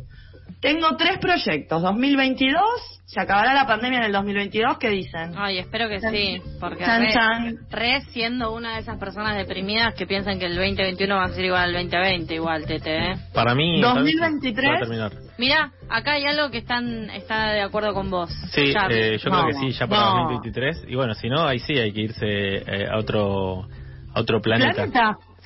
Tengo 0.61 0.95
tres 0.95 1.17
proyectos. 1.17 1.81
2022, 1.81 2.61
se 3.05 3.19
acabará 3.19 3.53
la 3.55 3.65
pandemia 3.65 3.97
en 3.97 4.05
el 4.05 4.11
2022, 4.11 4.77
¿qué 4.77 4.89
dicen? 4.89 5.33
Ay, 5.35 5.57
espero 5.57 5.89
que 5.89 5.99
sí, 5.99 6.39
porque 6.59 6.85
Chan, 6.85 7.01
re, 7.01 7.13
chan. 7.13 7.57
re 7.71 8.01
siendo 8.11 8.53
una 8.53 8.75
de 8.75 8.81
esas 8.81 8.99
personas 8.99 9.35
deprimidas 9.35 9.95
que 9.95 10.05
piensan 10.05 10.37
que 10.37 10.45
el 10.45 10.55
2021 10.55 11.15
va 11.15 11.23
a 11.23 11.29
ser 11.29 11.45
igual 11.45 11.75
al 11.75 11.89
2020, 11.89 12.35
igual, 12.35 12.65
Tete, 12.67 12.95
¿eh? 12.95 13.15
Para 13.33 13.55
mí... 13.55 13.81
2023. 13.81 14.71
Va 14.71 14.75
a 14.75 14.79
terminar. 14.79 15.11
Mira, 15.39 15.71
acá 15.89 16.13
hay 16.13 16.25
algo 16.25 16.51
que 16.51 16.59
están 16.59 17.09
está 17.09 17.53
de 17.53 17.61
acuerdo 17.61 17.95
con 17.95 18.11
vos. 18.11 18.29
Sí, 18.51 18.71
eh, 18.89 19.17
yo 19.17 19.31
creo 19.31 19.47
que 19.47 19.53
sí, 19.53 19.71
ya 19.71 19.87
para 19.87 20.01
no. 20.01 20.29
2023. 20.29 20.85
Y 20.87 20.95
bueno, 20.95 21.15
si 21.15 21.27
no, 21.27 21.47
ahí 21.47 21.57
sí 21.57 21.73
hay 21.73 21.91
que 21.91 22.01
irse 22.01 22.27
eh, 22.27 22.87
a 22.87 22.99
otro 22.99 23.67
a 24.13 24.19
otro 24.19 24.41
planeta. 24.41 24.85
Y 24.85 24.91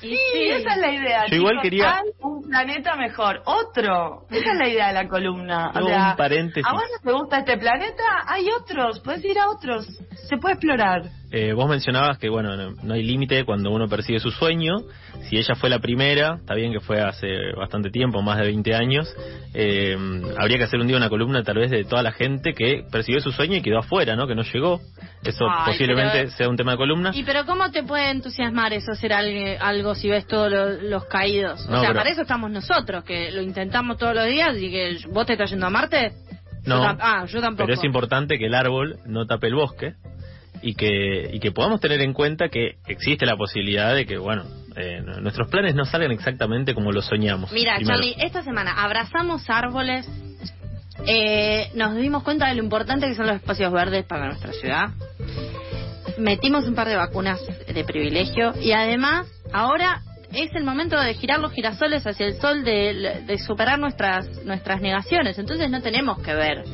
Sí, 0.00 0.16
sí. 0.32 0.48
esa 0.50 0.74
es 0.74 0.76
la 0.78 0.92
idea. 0.92 1.24
Yo 1.30 1.36
igual 1.36 1.58
quería- 1.62 1.96
Hay 1.96 2.10
un 2.20 2.42
planeta 2.48 2.96
mejor. 2.96 3.42
Otro. 3.46 4.26
Esa 4.30 4.52
es 4.52 4.58
la 4.58 4.68
idea 4.68 4.88
de 4.88 4.92
la 4.94 5.08
columna. 5.08 5.70
O 5.74 5.78
Hago 5.78 5.88
sea, 5.88 6.10
un 6.10 6.16
paréntesis. 6.16 6.64
¿A 6.68 6.72
vos 6.74 6.82
no 6.92 7.10
te 7.10 7.18
gusta 7.18 7.38
este 7.38 7.56
planeta? 7.56 8.04
Hay 8.28 8.48
otros. 8.50 9.00
Puedes 9.00 9.24
ir 9.24 9.38
a 9.38 9.48
otros. 9.48 9.86
Se 10.28 10.36
puede 10.36 10.54
explorar. 10.54 11.02
Eh, 11.32 11.52
vos 11.54 11.68
mencionabas 11.68 12.18
que, 12.18 12.28
bueno, 12.28 12.56
no, 12.56 12.70
no 12.82 12.94
hay 12.94 13.02
límite 13.02 13.44
cuando 13.44 13.70
uno 13.72 13.88
persigue 13.88 14.20
su 14.20 14.30
sueño. 14.30 14.76
Si 15.28 15.36
ella 15.36 15.54
fue 15.56 15.68
la 15.68 15.80
primera, 15.80 16.36
está 16.36 16.54
bien 16.54 16.72
que 16.72 16.78
fue 16.80 17.00
hace 17.00 17.26
bastante 17.56 17.90
tiempo, 17.90 18.22
más 18.22 18.38
de 18.38 18.44
20 18.44 18.74
años, 18.76 19.12
eh, 19.52 19.96
habría 20.38 20.58
que 20.58 20.64
hacer 20.64 20.78
un 20.80 20.86
día 20.86 20.96
una 20.96 21.08
columna 21.08 21.42
tal 21.42 21.56
vez 21.56 21.70
de 21.70 21.84
toda 21.84 22.02
la 22.02 22.12
gente 22.12 22.52
que 22.52 22.84
persiguió 22.92 23.20
su 23.20 23.32
sueño 23.32 23.56
y 23.56 23.60
quedó 23.62 23.78
afuera, 23.80 24.14
¿no? 24.14 24.26
Que 24.28 24.34
no 24.36 24.42
llegó. 24.42 24.80
Eso 25.24 25.44
Ay, 25.50 25.72
posiblemente 25.72 26.18
pero- 26.18 26.30
sea 26.30 26.48
un 26.48 26.56
tema 26.56 26.72
de 26.72 26.78
columna. 26.78 27.10
Y 27.12 27.24
pero 27.24 27.44
¿cómo 27.44 27.70
te 27.72 27.82
puede 27.82 28.10
entusiasmar 28.10 28.72
eso 28.72 28.92
hacer 28.92 29.12
algo, 29.12 29.56
algo 29.60 29.94
si 29.96 30.08
ves 30.08 30.26
todos 30.28 30.50
lo- 30.50 30.80
los 30.82 31.04
caídos? 31.06 31.66
No, 31.68 31.78
o 31.78 31.80
sea, 31.80 31.88
pero- 31.90 31.98
para 32.00 32.10
eso 32.10 32.22
estamos 32.22 32.50
nosotros, 32.52 33.02
que 33.02 33.32
lo 33.32 33.42
intentamos 33.42 33.98
todos 33.98 34.14
los 34.14 34.26
días 34.26 34.56
y 34.58 34.70
que 34.70 34.98
vos 35.10 35.26
te 35.26 35.32
estás 35.32 35.50
yendo 35.50 35.66
a 35.66 35.70
Marte. 35.70 36.12
No, 36.64 36.78
Yo 36.78 36.82
tam- 36.88 36.98
ah, 37.00 37.24
yo 37.26 37.40
tampoco. 37.40 37.66
pero 37.66 37.78
es 37.78 37.84
importante 37.84 38.38
que 38.38 38.46
el 38.46 38.54
árbol 38.54 38.98
no 39.06 39.26
tape 39.26 39.46
el 39.48 39.54
bosque 39.54 39.94
y 40.62 40.74
que, 40.74 41.30
y 41.32 41.40
que 41.40 41.52
podamos 41.52 41.80
tener 41.80 42.00
en 42.00 42.12
cuenta 42.12 42.48
que 42.48 42.76
existe 42.86 43.26
la 43.26 43.36
posibilidad 43.36 43.94
de 43.94 44.06
que, 44.06 44.18
bueno, 44.18 44.44
eh, 44.76 45.00
nuestros 45.20 45.48
planes 45.48 45.74
no 45.74 45.84
salgan 45.84 46.12
exactamente 46.12 46.74
como 46.74 46.92
los 46.92 47.06
soñamos. 47.06 47.50
Mira, 47.52 47.76
primero. 47.76 47.98
Charlie, 47.98 48.16
esta 48.18 48.42
semana 48.42 48.72
abrazamos 48.82 49.48
árboles, 49.48 50.06
eh, 51.06 51.70
nos 51.74 51.96
dimos 51.96 52.22
cuenta 52.22 52.48
de 52.48 52.54
lo 52.56 52.62
importante 52.62 53.06
que 53.06 53.14
son 53.14 53.26
los 53.26 53.36
espacios 53.36 53.72
verdes 53.72 54.04
para 54.04 54.26
nuestra 54.26 54.52
ciudad, 54.52 54.90
metimos 56.18 56.66
un 56.66 56.74
par 56.74 56.88
de 56.88 56.96
vacunas 56.96 57.40
de 57.66 57.84
privilegio 57.84 58.54
y 58.60 58.72
además 58.72 59.26
ahora 59.52 60.02
es 60.32 60.54
el 60.54 60.64
momento 60.64 61.00
de 61.00 61.14
girar 61.14 61.40
los 61.40 61.52
girasoles 61.52 62.06
hacia 62.06 62.26
el 62.26 62.34
sol, 62.40 62.64
de, 62.64 63.22
de 63.26 63.38
superar 63.38 63.78
nuestras, 63.78 64.44
nuestras 64.44 64.80
negaciones. 64.80 65.38
Entonces 65.38 65.70
no 65.70 65.80
tenemos 65.80 66.20
que 66.20 66.34
ver 66.34 66.64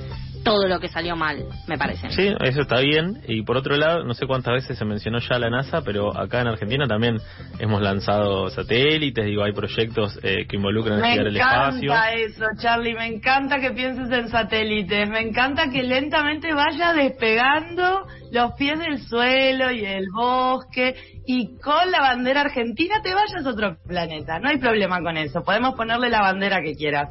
todo 0.45 0.67
lo 0.69 0.81
que 0.81 0.89
salió 0.89 1.17
mal, 1.17 1.45
me 1.67 1.79
parece. 1.79 2.11
Sí, 2.11 2.35
eso 2.41 2.63
está 2.63 2.81
bien. 2.81 3.23
Y 3.29 3.43
por 3.43 3.57
otro 3.57 3.77
lado, 3.77 4.05
no 4.05 4.15
sé 4.15 4.27
cuántas 4.27 4.55
veces 4.55 4.79
se 4.79 4.85
mencionó 4.85 5.19
ya 5.19 5.39
la 5.39 5.51
NASA, 5.51 5.83
pero 5.83 6.17
acá 6.17 6.41
en 6.41 6.49
Argentina 6.49 6.87
también 6.87 7.19
hemos 7.59 7.81
lanzado 7.81 8.51
satélites, 8.51 9.25
digo, 9.25 9.45
hay 9.45 9.53
proyectos 9.53 10.19
eh, 10.23 10.47
que 10.49 10.57
involucran 10.57 11.01
Me 11.01 11.11
estudiar 11.15 11.27
el 11.29 11.37
espacio. 11.37 11.93
encanta 11.93 12.13
eso, 12.13 12.45
Charlie. 12.61 12.95
Me 12.95 13.07
encanta 13.07 13.61
que 13.61 13.71
pienses 13.71 14.11
en 14.11 14.29
satélites. 14.29 15.09
Me 15.09 15.21
encanta 15.21 15.71
que 15.71 15.83
lentamente 15.83 16.53
vaya 16.53 16.93
despegando 16.93 18.07
los 18.33 18.53
pies 18.55 18.79
del 18.79 18.99
suelo 19.03 19.71
y 19.71 19.85
el 19.85 20.07
bosque 20.13 20.95
y 21.27 21.59
con 21.59 21.91
la 21.91 22.01
bandera 22.01 22.41
argentina 22.41 22.97
te 23.03 23.15
vayas 23.15 23.47
a 23.47 23.49
otro 23.49 23.77
planeta. 23.87 24.39
No 24.41 24.49
hay 24.49 24.59
problema 24.59 25.01
con 25.01 25.17
eso. 25.17 25.43
Podemos 25.45 25.75
ponerle 25.75 26.11
la 26.11 26.21
bandera 26.21 26.61
que 26.63 26.75
quieras. 26.75 27.11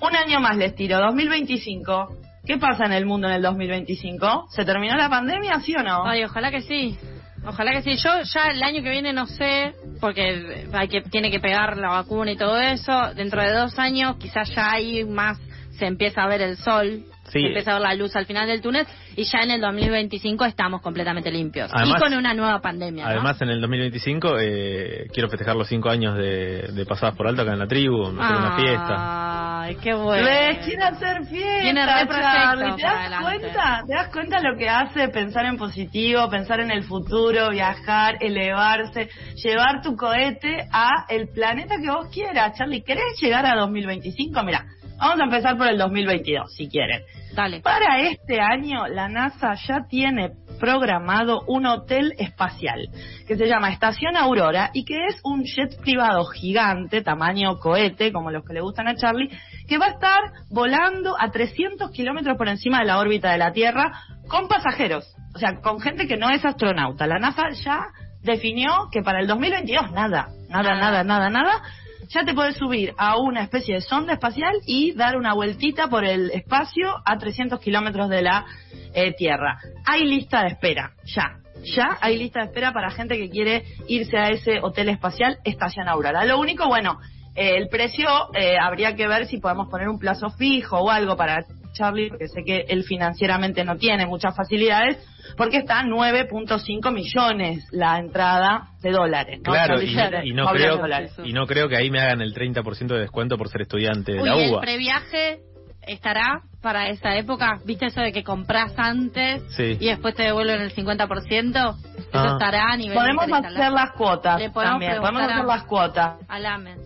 Un 0.00 0.14
año 0.14 0.40
más 0.40 0.56
les 0.56 0.74
tiro, 0.74 0.98
2025. 0.98 2.25
¿Qué 2.46 2.58
pasa 2.58 2.84
en 2.84 2.92
el 2.92 3.06
mundo 3.06 3.26
en 3.26 3.34
el 3.34 3.42
2025? 3.42 4.46
¿Se 4.50 4.64
terminó 4.64 4.94
la 4.96 5.10
pandemia, 5.10 5.58
sí 5.60 5.74
o 5.76 5.82
no? 5.82 6.06
Ay, 6.06 6.22
ojalá 6.22 6.52
que 6.52 6.62
sí. 6.62 6.96
Ojalá 7.44 7.72
que 7.72 7.82
sí. 7.82 7.96
Yo 7.96 8.22
ya 8.22 8.50
el 8.52 8.62
año 8.62 8.84
que 8.84 8.90
viene 8.90 9.12
no 9.12 9.26
sé, 9.26 9.74
porque 10.00 10.64
hay 10.72 10.86
que 10.86 11.00
tiene 11.02 11.32
que 11.32 11.40
pegar 11.40 11.76
la 11.76 11.88
vacuna 11.88 12.30
y 12.30 12.36
todo 12.36 12.60
eso. 12.60 12.92
Dentro 13.16 13.42
de 13.42 13.52
dos 13.52 13.76
años 13.80 14.16
quizás 14.18 14.48
ya 14.54 14.70
hay 14.70 15.04
más, 15.04 15.40
se 15.72 15.86
empieza 15.86 16.22
a 16.22 16.28
ver 16.28 16.40
el 16.40 16.56
sol, 16.56 17.02
Sí. 17.28 17.40
se 17.40 17.46
empieza 17.48 17.72
a 17.72 17.74
ver 17.74 17.82
la 17.82 17.94
luz 17.94 18.14
al 18.16 18.26
final 18.26 18.46
del 18.46 18.60
túnel 18.60 18.86
y 19.16 19.24
ya 19.24 19.40
en 19.42 19.50
el 19.50 19.60
2025 19.60 20.44
estamos 20.44 20.80
completamente 20.82 21.30
limpios. 21.30 21.70
Además- 21.72 22.00
y 22.00 22.04
con 22.04 22.14
una 22.14 22.34
nueva 22.34 22.60
pandemia, 22.60 23.04
¿no? 23.04 23.10
Además, 23.10 23.40
en 23.42 23.48
el 23.50 23.60
2025 23.60 24.38
eh, 24.38 25.06
quiero 25.12 25.28
festejar 25.28 25.56
los 25.56 25.68
cinco 25.68 25.88
años 25.90 26.16
de, 26.16 26.68
de 26.72 26.86
pasadas 26.86 27.16
por 27.16 27.26
alto 27.26 27.42
acá 27.42 27.52
en 27.52 27.58
la 27.58 27.66
tribu, 27.66 28.10
me 28.12 28.22
hacer 28.22 28.36
una 28.36 28.56
fiesta. 28.56 29.62
Ay, 29.62 29.76
qué 29.82 29.94
bueno. 29.94 30.24
¿Ves? 30.24 30.58
Quiere 30.64 30.82
hacer 30.84 31.24
fiesta, 31.26 31.60
Tiene. 31.62 31.80
¿Te 31.80 32.82
das 32.82 33.20
cuenta? 33.20 33.82
¿Te 33.86 33.94
das 33.94 34.08
cuenta 34.12 34.40
lo 34.40 34.56
que 34.56 34.68
hace 34.68 35.08
pensar 35.08 35.44
en 35.46 35.56
positivo, 35.56 36.28
pensar 36.30 36.60
en 36.60 36.70
el 36.70 36.84
futuro, 36.84 37.50
viajar, 37.50 38.16
elevarse, 38.20 39.08
llevar 39.42 39.82
tu 39.82 39.96
cohete 39.96 40.66
a 40.72 41.06
el 41.08 41.28
planeta 41.28 41.76
que 41.82 41.90
vos 41.90 42.08
quieras, 42.12 42.56
Charlie? 42.56 42.82
¿Querés 42.82 43.20
llegar 43.20 43.44
a 43.46 43.56
2025? 43.56 44.42
Mira, 44.44 44.64
vamos 44.98 45.20
a 45.20 45.24
empezar 45.24 45.56
por 45.56 45.68
el 45.68 45.78
2022, 45.78 46.54
si 46.54 46.68
quieren. 46.68 47.02
Dale. 47.34 47.60
Para 47.60 48.00
este 48.00 48.40
año, 48.40 48.86
la 48.88 49.08
NASA 49.08 49.54
ya 49.66 49.86
tiene 49.88 50.30
programado 50.58 51.42
un 51.46 51.66
hotel 51.66 52.14
espacial 52.18 52.88
que 53.26 53.36
se 53.36 53.46
llama 53.46 53.70
Estación 53.70 54.16
Aurora 54.16 54.70
y 54.72 54.84
que 54.84 55.06
es 55.06 55.20
un 55.22 55.44
jet 55.44 55.78
privado 55.80 56.24
gigante, 56.24 57.02
tamaño 57.02 57.58
cohete, 57.58 58.12
como 58.12 58.30
los 58.30 58.44
que 58.44 58.54
le 58.54 58.60
gustan 58.60 58.88
a 58.88 58.96
Charlie, 58.96 59.30
que 59.68 59.78
va 59.78 59.86
a 59.86 59.90
estar 59.90 60.20
volando 60.50 61.16
a 61.18 61.30
300 61.30 61.90
kilómetros 61.90 62.36
por 62.36 62.48
encima 62.48 62.80
de 62.80 62.86
la 62.86 62.98
órbita 62.98 63.30
de 63.32 63.38
la 63.38 63.52
Tierra 63.52 63.92
con 64.28 64.48
pasajeros, 64.48 65.14
o 65.34 65.38
sea, 65.38 65.60
con 65.60 65.80
gente 65.80 66.06
que 66.06 66.16
no 66.16 66.30
es 66.30 66.44
astronauta. 66.44 67.06
La 67.06 67.18
NASA 67.18 67.50
ya 67.50 67.86
definió 68.22 68.88
que 68.90 69.02
para 69.02 69.20
el 69.20 69.26
2022 69.26 69.92
nada, 69.92 70.28
nada, 70.48 70.74
nada, 70.74 71.04
nada, 71.04 71.30
nada. 71.30 71.62
Ya 72.08 72.24
te 72.24 72.34
puedes 72.34 72.56
subir 72.56 72.94
a 72.98 73.18
una 73.18 73.42
especie 73.42 73.74
de 73.74 73.80
sonda 73.80 74.12
espacial 74.12 74.54
y 74.66 74.92
dar 74.92 75.16
una 75.16 75.34
vueltita 75.34 75.88
por 75.88 76.04
el 76.04 76.30
espacio 76.30 76.94
a 77.04 77.18
300 77.18 77.58
kilómetros 77.60 78.08
de 78.08 78.22
la 78.22 78.46
eh, 78.94 79.12
Tierra. 79.14 79.58
Hay 79.84 80.04
lista 80.04 80.42
de 80.42 80.48
espera, 80.48 80.92
ya. 81.04 81.40
Ya 81.64 81.98
hay 82.00 82.16
lista 82.16 82.40
de 82.40 82.46
espera 82.46 82.72
para 82.72 82.90
gente 82.90 83.16
que 83.16 83.28
quiere 83.28 83.64
irse 83.88 84.16
a 84.16 84.28
ese 84.28 84.60
hotel 84.62 84.88
espacial 84.90 85.38
Estación 85.44 85.88
Aurora. 85.88 86.24
Lo 86.24 86.38
único, 86.38 86.68
bueno, 86.68 87.00
eh, 87.34 87.56
el 87.56 87.68
precio 87.68 88.08
eh, 88.34 88.56
habría 88.60 88.94
que 88.94 89.08
ver 89.08 89.26
si 89.26 89.38
podemos 89.38 89.68
poner 89.68 89.88
un 89.88 89.98
plazo 89.98 90.30
fijo 90.30 90.78
o 90.78 90.90
algo 90.90 91.16
para 91.16 91.44
Charlie, 91.76 92.08
porque 92.08 92.28
sé 92.28 92.42
que 92.44 92.64
él 92.68 92.84
financieramente 92.84 93.64
no 93.64 93.76
tiene 93.76 94.06
muchas 94.06 94.34
facilidades, 94.36 94.98
porque 95.36 95.58
está 95.58 95.80
a 95.80 95.84
9.5 95.84 96.92
millones 96.92 97.64
la 97.72 97.98
entrada 97.98 98.68
de 98.82 98.90
dólares. 98.90 99.40
¿no? 99.44 99.52
Claro, 99.52 99.82
y, 99.82 99.96
y 100.24 100.32
no 100.32 100.46
creo, 100.48 100.76
dólares. 100.78 101.12
y 101.24 101.32
no 101.32 101.46
creo 101.46 101.68
que 101.68 101.76
ahí 101.76 101.90
me 101.90 102.00
hagan 102.00 102.20
el 102.20 102.32
30% 102.34 102.86
de 102.86 103.00
descuento 103.00 103.36
por 103.36 103.48
ser 103.48 103.62
estudiante 103.62 104.12
de 104.12 104.22
Uy, 104.22 104.28
la 104.28 104.34
el 104.36 104.50
UBA. 104.52 104.60
previaje 104.60 105.40
estará 105.86 106.40
para 106.62 106.88
esa 106.88 107.16
época. 107.16 107.58
¿Viste 107.64 107.86
eso 107.86 108.00
de 108.00 108.12
que 108.12 108.24
compras 108.24 108.72
antes 108.76 109.42
Sí. 109.56 109.76
y 109.78 109.86
después 109.86 110.14
te 110.16 110.24
devuelven 110.24 110.60
el 110.60 110.72
50%? 110.74 111.76
Eso 111.96 112.08
Ah. 112.12 112.30
estará 112.32 112.72
a 112.72 112.76
nivel 112.76 112.96
Podemos 112.96 113.26
hacer 113.30 113.70
las 113.72 113.92
cuotas 113.92 114.40
Le 114.40 114.50
podemos 114.50 114.72
también, 114.80 115.00
podemos 115.00 115.22
hacer 115.22 115.36
a- 115.36 115.44
las 115.44 115.62
cuotas. 115.64 116.16
al 116.28 116.46
AMES. 116.46 116.78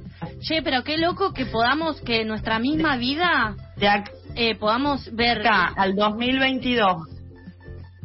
Che, 0.43 0.61
pero 0.63 0.83
qué 0.85 0.99
loco 0.99 1.33
que 1.33 1.47
podamos, 1.47 2.01
que 2.03 2.25
nuestra 2.27 2.59
misma 2.59 2.97
vida 2.97 3.55
De 3.77 3.89
acá 3.89 4.11
eh, 4.37 4.55
podamos 4.57 5.15
ver... 5.15 5.43
al 5.47 5.95
2022. 5.95 7.09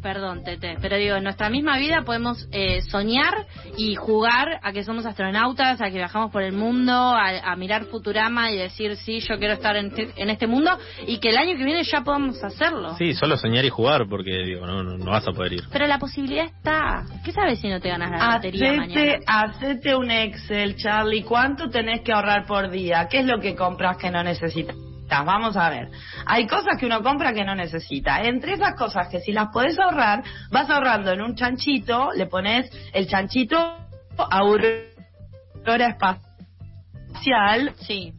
Perdón, 0.02 0.44
Tete, 0.44 0.76
pero 0.80 0.96
digo, 0.98 1.16
en 1.16 1.24
nuestra 1.24 1.50
misma 1.50 1.78
vida 1.78 2.02
podemos 2.04 2.46
eh, 2.52 2.80
soñar 2.82 3.34
y 3.76 3.96
jugar 3.96 4.60
a 4.62 4.70
que 4.70 4.84
somos 4.84 5.04
astronautas, 5.04 5.80
a 5.80 5.86
que 5.86 5.96
viajamos 5.96 6.30
por 6.30 6.42
el 6.42 6.52
mundo, 6.52 6.92
a, 6.92 7.30
a 7.50 7.56
mirar 7.56 7.86
Futurama 7.86 8.52
y 8.52 8.56
decir, 8.56 8.94
sí, 8.96 9.18
yo 9.20 9.36
quiero 9.38 9.54
estar 9.54 9.74
en, 9.74 9.86
este- 9.86 10.12
en 10.16 10.30
este 10.30 10.46
mundo 10.46 10.78
y 11.08 11.18
que 11.18 11.30
el 11.30 11.36
año 11.38 11.56
que 11.56 11.64
viene 11.64 11.82
ya 11.82 12.02
podamos 12.02 12.44
hacerlo. 12.44 12.94
Sí, 12.96 13.14
solo 13.14 13.36
soñar 13.36 13.64
y 13.64 13.70
jugar, 13.70 14.06
porque 14.08 14.30
digo, 14.44 14.64
no, 14.64 14.84
no, 14.84 14.96
no 14.96 15.10
vas 15.10 15.26
a 15.26 15.32
poder 15.32 15.54
ir. 15.54 15.64
Pero 15.72 15.88
la 15.88 15.98
posibilidad 15.98 16.44
está. 16.44 17.02
¿Qué 17.24 17.32
sabes 17.32 17.58
si 17.58 17.68
no 17.68 17.80
te 17.80 17.88
ganas 17.88 18.10
la 18.10 18.34
lotería 18.36 18.68
Hacete, 18.72 18.76
mañana? 18.76 19.18
hacete 19.26 19.96
un 19.96 20.10
Excel, 20.12 20.76
Charlie. 20.76 21.24
¿Cuánto 21.24 21.68
tenés 21.68 22.02
que 22.02 22.12
ahorrar 22.12 22.46
por 22.46 22.70
día? 22.70 23.08
¿Qué 23.10 23.20
es 23.20 23.26
lo 23.26 23.40
que 23.40 23.56
compras 23.56 23.96
que 23.96 24.10
no 24.12 24.22
necesitas? 24.22 24.76
Vamos 25.08 25.56
a 25.56 25.70
ver. 25.70 25.90
Hay 26.26 26.46
cosas 26.46 26.76
que 26.78 26.86
uno 26.86 27.02
compra 27.02 27.32
que 27.32 27.44
no 27.44 27.54
necesita. 27.54 28.22
Entre 28.22 28.54
esas 28.54 28.74
cosas 28.74 29.08
que 29.08 29.20
si 29.20 29.32
las 29.32 29.48
podés 29.48 29.78
ahorrar, 29.78 30.22
vas 30.50 30.68
ahorrando 30.68 31.12
en 31.12 31.22
un 31.22 31.34
chanchito, 31.34 32.10
le 32.14 32.26
pones 32.26 32.70
el 32.92 33.06
chanchito 33.06 33.76
Aurora 34.18 35.88
Espacial 35.88 36.26
Sí. 37.80 38.12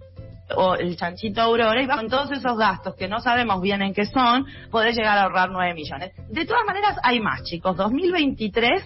o 0.56 0.76
el 0.76 0.96
chanchito 0.96 1.42
Aurora 1.42 1.82
y 1.82 1.88
con 1.88 2.08
todos 2.08 2.32
esos 2.32 2.58
gastos 2.58 2.96
que 2.96 3.08
no 3.08 3.20
sabemos 3.20 3.62
bien 3.62 3.82
en 3.82 3.94
qué 3.94 4.06
son, 4.06 4.46
podés 4.72 4.96
llegar 4.96 5.18
a 5.18 5.24
ahorrar 5.24 5.50
9 5.52 5.74
millones. 5.74 6.14
De 6.30 6.46
todas 6.46 6.64
maneras, 6.66 6.98
hay 7.04 7.20
más, 7.20 7.44
chicos. 7.44 7.76
2023 7.76 8.84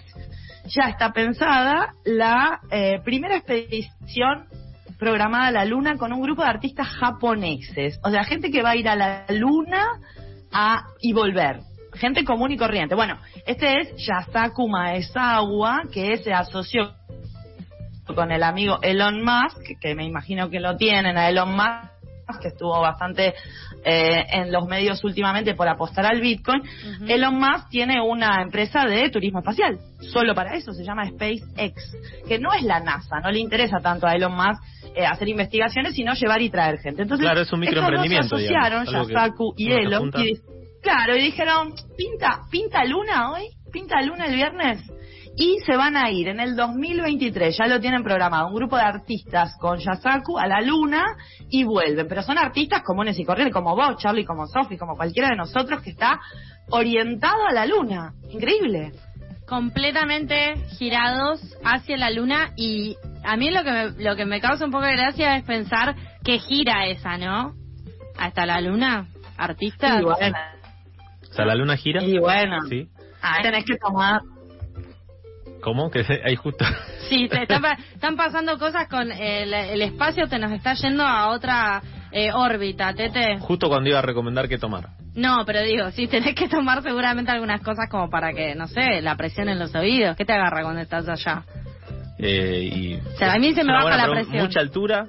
ya 0.66 0.88
está 0.88 1.12
pensada 1.12 1.94
la 2.04 2.60
eh, 2.70 3.00
primera 3.04 3.36
expedición 3.36 4.46
programada 5.02 5.48
a 5.48 5.50
la 5.50 5.64
Luna 5.64 5.96
con 5.96 6.12
un 6.12 6.22
grupo 6.22 6.42
de 6.42 6.48
artistas 6.48 6.86
japoneses. 6.86 7.98
O 8.04 8.10
sea, 8.10 8.22
gente 8.22 8.52
que 8.52 8.62
va 8.62 8.70
a 8.70 8.76
ir 8.76 8.88
a 8.88 8.94
la 8.94 9.24
Luna 9.30 9.98
a, 10.52 10.84
y 11.00 11.12
volver. 11.12 11.58
Gente 11.94 12.24
común 12.24 12.52
y 12.52 12.56
corriente. 12.56 12.94
Bueno, 12.94 13.18
este 13.44 13.80
es 13.80 14.06
Yasaku 14.06 14.68
Maezawa, 14.68 15.82
que 15.92 16.18
se 16.18 16.32
asoció 16.32 16.92
con 18.14 18.30
el 18.30 18.44
amigo 18.44 18.78
Elon 18.80 19.24
Musk, 19.24 19.80
que 19.80 19.96
me 19.96 20.04
imagino 20.04 20.48
que 20.48 20.60
lo 20.60 20.76
tienen 20.76 21.18
a 21.18 21.28
Elon 21.28 21.50
Musk, 21.50 22.40
que 22.40 22.48
estuvo 22.48 22.80
bastante 22.80 23.34
eh, 23.84 24.24
en 24.30 24.52
los 24.52 24.68
medios 24.68 25.02
últimamente 25.02 25.54
por 25.54 25.66
apostar 25.66 26.06
al 26.06 26.20
Bitcoin. 26.20 26.62
Elon 27.08 27.40
Musk 27.40 27.70
tiene 27.70 28.00
una 28.00 28.40
empresa 28.40 28.84
de 28.84 29.10
turismo 29.10 29.40
espacial, 29.40 29.80
solo 30.12 30.32
para 30.32 30.54
eso, 30.54 30.72
se 30.72 30.84
llama 30.84 31.06
SpaceX, 31.06 31.96
que 32.28 32.38
no 32.38 32.52
es 32.52 32.62
la 32.62 32.78
NASA, 32.78 33.18
no 33.20 33.32
le 33.32 33.40
interesa 33.40 33.78
tanto 33.80 34.06
a 34.06 34.12
Elon 34.12 34.36
Musk 34.36 34.62
eh, 34.94 35.06
hacer 35.06 35.28
investigaciones, 35.28 35.94
sino 35.94 36.12
llevar 36.14 36.42
y 36.42 36.50
traer 36.50 36.78
gente. 36.78 37.02
Entonces, 37.02 37.24
Claro, 37.24 37.40
es 37.40 37.52
un 37.52 37.60
microemprendimiento, 37.60 38.36
se 38.36 38.44
asociaron, 38.46 38.84
digamos, 38.84 39.08
Yasaku 39.08 39.54
y 39.56 39.70
junta. 39.96 40.20
y, 40.20 40.32
claro, 40.82 41.16
y 41.16 41.22
dijeron, 41.22 41.74
pinta, 41.96 42.40
pinta 42.50 42.84
luna 42.84 43.32
hoy, 43.32 43.48
pinta 43.72 44.02
luna 44.02 44.26
el 44.26 44.34
viernes 44.34 44.82
y 45.36 45.58
se 45.64 45.76
van 45.76 45.96
a 45.96 46.10
ir 46.10 46.28
en 46.28 46.40
el 46.40 46.56
2023, 46.56 47.56
ya 47.56 47.66
lo 47.66 47.80
tienen 47.80 48.02
programado, 48.02 48.48
un 48.48 48.54
grupo 48.54 48.76
de 48.76 48.82
artistas 48.82 49.56
con 49.58 49.78
Yasaku 49.78 50.38
a 50.38 50.46
la 50.46 50.60
luna 50.60 51.16
y 51.48 51.64
vuelven, 51.64 52.06
pero 52.06 52.22
son 52.22 52.38
artistas 52.38 52.82
comunes 52.82 53.18
y 53.18 53.24
corrientes, 53.24 53.54
como 53.54 53.74
vos, 53.74 53.96
Charlie, 53.98 54.24
como 54.24 54.46
Sophie, 54.46 54.78
como 54.78 54.94
cualquiera 54.94 55.28
de 55.30 55.36
nosotros 55.36 55.80
que 55.80 55.90
está 55.90 56.20
orientado 56.70 57.46
a 57.46 57.52
la 57.52 57.66
luna. 57.66 58.12
Increíble. 58.30 58.92
Completamente 59.52 60.54
girados 60.78 61.38
hacia 61.62 61.98
la 61.98 62.08
luna 62.10 62.52
y 62.56 62.96
a 63.22 63.36
mí 63.36 63.50
lo 63.50 63.62
que 63.62 63.70
me, 63.70 63.90
lo 64.02 64.16
que 64.16 64.24
me 64.24 64.40
causa 64.40 64.64
un 64.64 64.70
poco 64.70 64.86
de 64.86 64.92
gracia 64.96 65.36
es 65.36 65.44
pensar 65.44 65.94
que 66.24 66.38
gira 66.38 66.86
esa, 66.86 67.18
¿no? 67.18 67.52
Hasta 68.16 68.46
la 68.46 68.62
luna, 68.62 69.08
artista. 69.36 70.00
Y 70.00 70.04
bueno, 70.04 70.38
O 71.30 71.34
sea, 71.34 71.44
la 71.44 71.54
luna 71.54 71.76
gira. 71.76 72.02
y 72.02 72.18
bueno. 72.18 72.62
Sí. 72.70 72.88
ahí 73.20 73.42
tenés 73.42 73.66
que 73.66 73.76
tomar 73.76 74.22
¿Cómo? 75.60 75.90
Que 75.90 76.02
se- 76.04 76.22
ahí 76.24 76.34
justo. 76.34 76.64
Sí, 77.10 77.28
te 77.28 77.42
están 77.42 78.16
pasando 78.16 78.58
cosas 78.58 78.88
con 78.88 79.12
el, 79.12 79.52
el 79.52 79.82
espacio, 79.82 80.28
te 80.28 80.38
nos 80.38 80.50
está 80.52 80.72
yendo 80.72 81.04
a 81.04 81.28
otra 81.28 81.82
eh, 82.10 82.32
órbita, 82.32 82.94
Tete. 82.94 83.38
justo 83.40 83.68
cuando 83.68 83.90
iba 83.90 83.98
a 83.98 84.02
recomendar 84.02 84.48
que 84.48 84.56
tomar. 84.56 84.88
No, 85.14 85.44
pero 85.44 85.60
digo, 85.62 85.90
sí, 85.90 86.06
tenés 86.08 86.34
que 86.34 86.48
tomar 86.48 86.82
seguramente 86.82 87.30
algunas 87.30 87.60
cosas 87.60 87.88
como 87.90 88.08
para 88.10 88.32
que, 88.32 88.54
no 88.54 88.66
sé, 88.68 89.00
la 89.02 89.16
presión 89.16 89.48
en 89.48 89.58
los 89.58 89.74
oídos. 89.74 90.16
¿Qué 90.16 90.24
te 90.24 90.32
agarra 90.32 90.62
cuando 90.62 90.80
estás 90.80 91.08
allá? 91.08 91.44
Eh, 92.18 92.70
y 92.72 92.94
O 92.94 93.16
sea, 93.18 93.32
a 93.34 93.38
mí 93.38 93.52
se 93.54 93.64
me 93.64 93.72
baja 93.72 93.96
la 93.96 94.10
presión. 94.10 94.44
Mucha 94.44 94.60
altura, 94.60 95.06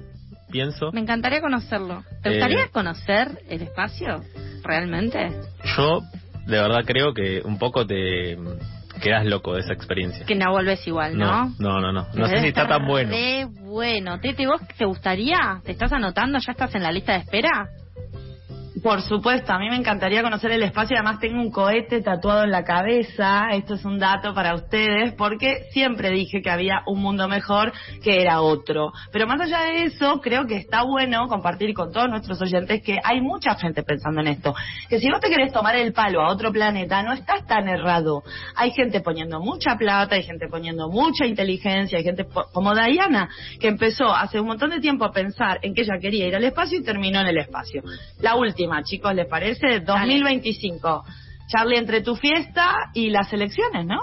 pienso. 0.50 0.90
Me 0.92 1.00
encantaría 1.00 1.40
conocerlo. 1.40 2.02
¿Te 2.22 2.28
Eh, 2.28 2.32
gustaría 2.32 2.68
conocer 2.68 3.38
el 3.48 3.62
espacio? 3.62 4.20
¿Realmente? 4.64 5.30
Yo, 5.76 6.00
de 6.46 6.58
verdad, 6.60 6.82
creo 6.86 7.14
que 7.14 7.40
un 7.44 7.58
poco 7.58 7.86
te 7.86 8.36
quedas 9.02 9.26
loco 9.26 9.54
de 9.54 9.60
esa 9.60 9.72
experiencia. 9.74 10.24
Que 10.24 10.34
no 10.34 10.50
vuelves 10.52 10.86
igual, 10.86 11.16
¿no? 11.18 11.50
No, 11.58 11.80
no, 11.80 11.92
no. 11.92 12.06
No, 12.14 12.26
sé 12.26 12.38
si 12.40 12.48
está 12.48 12.66
tan 12.66 12.86
bueno. 12.86 13.10
re 13.10 13.46
bueno. 13.60 14.18
Tete, 14.20 14.46
¿vos 14.46 14.60
te 14.76 14.84
gustaría? 14.86 15.60
¿Te 15.64 15.72
estás 15.72 15.92
anotando? 15.92 16.38
¿Ya 16.38 16.52
estás 16.52 16.74
en 16.74 16.82
la 16.82 16.90
lista 16.92 17.12
de 17.12 17.18
espera? 17.18 17.68
Por 18.84 19.00
supuesto, 19.00 19.50
a 19.50 19.58
mí 19.58 19.70
me 19.70 19.76
encantaría 19.76 20.22
conocer 20.22 20.50
el 20.50 20.62
espacio. 20.62 20.94
Además, 20.94 21.18
tengo 21.18 21.40
un 21.40 21.50
cohete 21.50 22.02
tatuado 22.02 22.44
en 22.44 22.50
la 22.50 22.64
cabeza. 22.64 23.48
Esto 23.52 23.76
es 23.76 23.84
un 23.86 23.98
dato 23.98 24.34
para 24.34 24.54
ustedes, 24.54 25.14
porque 25.14 25.64
siempre 25.70 26.10
dije 26.10 26.42
que 26.42 26.50
había 26.50 26.82
un 26.86 27.00
mundo 27.00 27.26
mejor 27.26 27.72
que 28.02 28.20
era 28.20 28.42
otro. 28.42 28.92
Pero 29.10 29.26
más 29.26 29.40
allá 29.40 29.60
de 29.60 29.84
eso, 29.84 30.20
creo 30.20 30.46
que 30.46 30.56
está 30.56 30.82
bueno 30.82 31.28
compartir 31.28 31.72
con 31.72 31.92
todos 31.92 32.10
nuestros 32.10 32.42
oyentes 32.42 32.82
que 32.82 32.98
hay 33.02 33.22
mucha 33.22 33.54
gente 33.54 33.82
pensando 33.84 34.20
en 34.20 34.26
esto. 34.26 34.54
Que 34.90 34.98
si 34.98 35.10
vos 35.10 35.18
te 35.18 35.30
querés 35.30 35.50
tomar 35.50 35.76
el 35.76 35.94
palo 35.94 36.20
a 36.20 36.30
otro 36.30 36.52
planeta, 36.52 37.02
no 37.02 37.14
estás 37.14 37.46
tan 37.46 37.66
errado. 37.66 38.22
Hay 38.54 38.72
gente 38.72 39.00
poniendo 39.00 39.40
mucha 39.40 39.76
plata, 39.78 40.16
hay 40.16 40.24
gente 40.24 40.46
poniendo 40.46 40.90
mucha 40.90 41.24
inteligencia, 41.24 41.96
hay 41.96 42.04
gente 42.04 42.26
como 42.52 42.74
Diana, 42.74 43.30
que 43.58 43.68
empezó 43.68 44.14
hace 44.14 44.38
un 44.38 44.48
montón 44.48 44.68
de 44.68 44.80
tiempo 44.80 45.06
a 45.06 45.10
pensar 45.10 45.58
en 45.62 45.72
que 45.72 45.80
ella 45.80 45.98
quería 45.98 46.26
ir 46.26 46.36
al 46.36 46.44
espacio 46.44 46.80
y 46.80 46.84
terminó 46.84 47.22
en 47.22 47.28
el 47.28 47.38
espacio. 47.38 47.82
La 48.20 48.36
última, 48.36 48.73
chicos, 48.82 49.14
¿les 49.14 49.26
parece? 49.26 49.80
2025. 49.80 51.04
Charlie, 51.48 51.76
entre 51.78 52.00
tu 52.02 52.16
fiesta 52.16 52.72
y 52.94 53.10
las 53.10 53.32
elecciones, 53.32 53.86
¿no? 53.86 53.98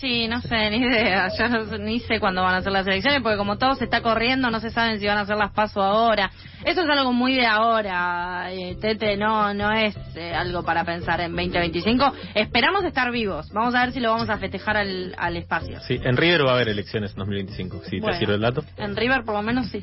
Sí, 0.00 0.28
no 0.28 0.40
sé, 0.40 0.70
ni 0.70 0.78
idea. 0.78 1.28
Yo 1.36 1.48
no 1.48 1.76
ni 1.78 2.00
sé 2.00 2.20
cuándo 2.20 2.42
van 2.42 2.54
a 2.54 2.62
ser 2.62 2.72
las 2.72 2.86
elecciones, 2.86 3.20
porque 3.22 3.36
como 3.36 3.58
todo 3.58 3.74
se 3.74 3.84
está 3.84 4.00
corriendo, 4.00 4.50
no 4.50 4.58
se 4.60 4.70
saben 4.70 4.98
si 4.98 5.06
van 5.06 5.18
a 5.18 5.22
hacer 5.22 5.36
las 5.36 5.52
paso 5.52 5.82
ahora. 5.82 6.30
Eso 6.64 6.82
es 6.82 6.88
algo 6.88 7.12
muy 7.12 7.34
de 7.34 7.44
ahora, 7.44 8.50
eh, 8.50 8.76
Tete, 8.80 9.16
no 9.16 9.52
no 9.52 9.70
es 9.72 9.94
eh, 10.16 10.32
algo 10.32 10.62
para 10.62 10.84
pensar 10.84 11.20
en 11.20 11.32
2025. 11.36 12.12
Esperamos 12.34 12.84
estar 12.84 13.10
vivos. 13.10 13.50
Vamos 13.52 13.74
a 13.74 13.80
ver 13.84 13.92
si 13.92 14.00
lo 14.00 14.12
vamos 14.12 14.30
a 14.30 14.38
festejar 14.38 14.76
al, 14.78 15.14
al 15.18 15.36
espacio. 15.36 15.80
Sí, 15.80 16.00
en 16.02 16.16
River 16.16 16.46
va 16.46 16.52
a 16.52 16.54
haber 16.54 16.68
elecciones 16.70 17.10
en 17.10 17.16
2025, 17.18 17.82
si 17.84 18.00
Bueno. 18.00 18.14
te 18.14 18.20
sirve 18.20 18.34
el 18.36 18.40
dato. 18.40 18.64
En 18.78 18.96
River, 18.96 19.24
por 19.24 19.34
lo 19.34 19.42
menos, 19.42 19.66
sí. 19.68 19.82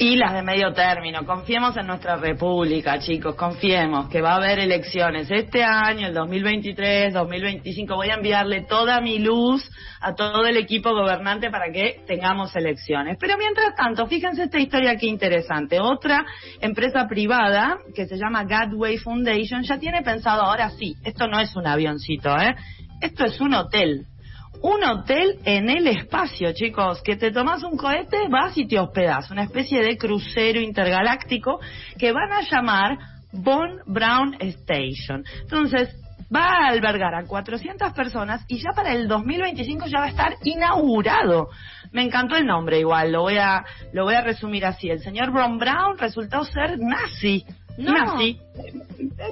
Y 0.00 0.14
las 0.14 0.32
de 0.32 0.42
medio 0.42 0.72
término. 0.72 1.26
Confiemos 1.26 1.76
en 1.76 1.88
nuestra 1.88 2.14
república, 2.14 3.00
chicos. 3.00 3.34
Confiemos 3.34 4.08
que 4.08 4.20
va 4.20 4.34
a 4.34 4.36
haber 4.36 4.60
elecciones 4.60 5.28
este 5.28 5.64
año, 5.64 6.06
el 6.06 6.14
2023, 6.14 7.12
2025. 7.12 7.96
Voy 7.96 8.08
a 8.10 8.14
enviarle 8.14 8.62
toda 8.62 9.00
mi 9.00 9.18
luz 9.18 9.68
a 10.00 10.14
todo 10.14 10.46
el 10.46 10.56
equipo 10.56 10.92
gobernante 10.94 11.50
para 11.50 11.72
que 11.72 12.04
tengamos 12.06 12.54
elecciones. 12.54 13.16
Pero 13.18 13.36
mientras 13.38 13.74
tanto, 13.74 14.06
fíjense 14.06 14.44
esta 14.44 14.60
historia 14.60 14.92
aquí 14.92 15.08
interesante. 15.08 15.80
Otra 15.80 16.24
empresa 16.60 17.08
privada 17.08 17.78
que 17.92 18.06
se 18.06 18.16
llama 18.16 18.44
Gateway 18.44 18.98
Foundation 18.98 19.64
ya 19.64 19.78
tiene 19.78 20.02
pensado 20.02 20.42
ahora 20.42 20.70
sí, 20.70 20.94
esto 21.02 21.26
no 21.26 21.40
es 21.40 21.56
un 21.56 21.66
avioncito, 21.66 22.38
¿eh? 22.38 22.54
Esto 23.00 23.24
es 23.24 23.40
un 23.40 23.52
hotel. 23.54 24.06
Un 24.60 24.82
hotel 24.82 25.38
en 25.44 25.70
el 25.70 25.86
espacio, 25.86 26.52
chicos, 26.52 27.00
que 27.02 27.16
te 27.16 27.30
tomas 27.30 27.62
un 27.62 27.76
cohete, 27.76 28.28
vas 28.28 28.58
y 28.58 28.66
te 28.66 28.78
hospedas, 28.78 29.30
una 29.30 29.44
especie 29.44 29.82
de 29.82 29.96
crucero 29.96 30.60
intergaláctico 30.60 31.60
que 31.96 32.10
van 32.12 32.32
a 32.32 32.42
llamar 32.42 32.98
Von 33.32 33.78
Brown 33.86 34.36
Station. 34.40 35.24
Entonces, 35.42 35.94
va 36.34 36.44
a 36.44 36.68
albergar 36.68 37.14
a 37.14 37.24
400 37.24 37.92
personas 37.92 38.44
y 38.48 38.58
ya 38.58 38.70
para 38.74 38.92
el 38.92 39.08
2025 39.08 39.86
ya 39.86 40.00
va 40.00 40.06
a 40.06 40.10
estar 40.10 40.34
inaugurado. 40.44 41.48
Me 41.92 42.02
encantó 42.02 42.36
el 42.36 42.46
nombre 42.46 42.80
igual, 42.80 43.12
lo 43.12 43.22
voy 43.22 43.38
a 43.38 43.64
lo 43.92 44.04
voy 44.04 44.14
a 44.14 44.22
resumir 44.22 44.66
así. 44.66 44.90
El 44.90 45.00
señor 45.00 45.30
Von 45.30 45.58
Brown 45.58 45.96
resultó 45.98 46.44
ser 46.44 46.78
nazi. 46.78 47.44
No. 47.78 47.92
Nazi. 47.92 48.38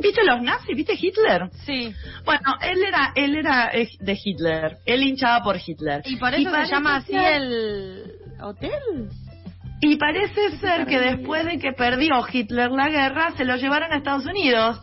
¿Viste 0.01 0.25
los 0.25 0.41
nazis? 0.41 0.77
¿Viste 0.77 0.95
Hitler? 0.99 1.51
Sí. 1.65 1.93
Bueno, 2.25 2.55
él 2.63 2.83
era, 2.87 3.13
él 3.15 3.37
era 3.37 3.71
eh, 3.73 3.89
de 3.99 4.19
Hitler. 4.23 4.79
Él 4.87 5.03
hinchaba 5.03 5.43
por 5.43 5.57
Hitler. 5.65 6.03
Y 6.05 6.17
por 6.17 6.33
eso 6.33 6.45
se 6.45 6.51
parece 6.51 6.73
llama 6.73 6.97
así 6.97 7.15
el 7.15 8.13
hotel. 8.41 9.11
Y 9.81 9.97
parece 9.97 10.57
ser 10.59 10.87
que 10.87 10.99
después 10.99 11.45
de 11.45 11.59
que 11.59 11.73
perdió 11.73 12.25
Hitler 12.33 12.71
la 12.71 12.89
guerra, 12.89 13.33
se 13.37 13.45
lo 13.45 13.57
llevaron 13.57 13.93
a 13.93 13.97
Estados 13.97 14.25
Unidos. 14.25 14.81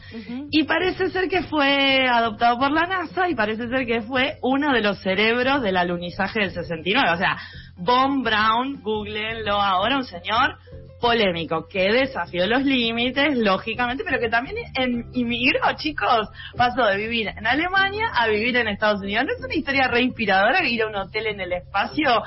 Y 0.52 0.64
parece 0.64 1.10
ser 1.10 1.30
que 1.30 1.44
fue 1.44 2.08
adoptado 2.08 2.60
por 2.60 2.72
la 2.72 2.86
NASA 2.86 3.28
y 3.28 3.34
parece 3.34 3.68
ser 3.70 3.88
que 3.88 4.02
fue 4.02 4.38
uno 4.42 4.72
de 4.72 4.82
los 4.82 5.00
cerebros 5.00 5.64
del 5.64 5.78
alunizaje 5.78 6.42
del 6.42 6.52
69. 6.52 7.10
O 7.12 7.18
sea, 7.18 7.38
Von 7.78 8.22
Brown, 8.22 8.82
googleenlo 8.84 9.60
ahora, 9.60 9.98
un 9.98 10.04
señor 10.04 10.58
polémico 11.04 11.68
que 11.68 11.92
desafió 11.92 12.48
los 12.48 12.64
límites, 12.64 13.38
lógicamente, 13.38 14.04
pero 14.06 14.20
que 14.22 14.30
también 14.30 14.56
en- 14.76 15.06
inmigró, 15.14 15.60
chicos. 15.76 16.30
Pasó 16.56 16.86
de 16.86 16.96
vivir 16.96 17.28
en 17.28 17.46
Alemania 17.46 18.08
a 18.16 18.28
vivir 18.30 18.56
en 18.56 18.70
Estados 18.70 19.02
Unidos. 19.02 19.26
¿No 19.26 19.34
es 19.34 19.44
una 19.44 19.54
historia 19.54 19.88
re 19.90 20.02
inspiradora 20.02 20.66
ir 20.66 20.82
a 20.84 20.88
un 20.88 20.96
hotel 20.96 21.28
en 21.28 21.42
el 21.42 21.52
espacio? 21.54 22.24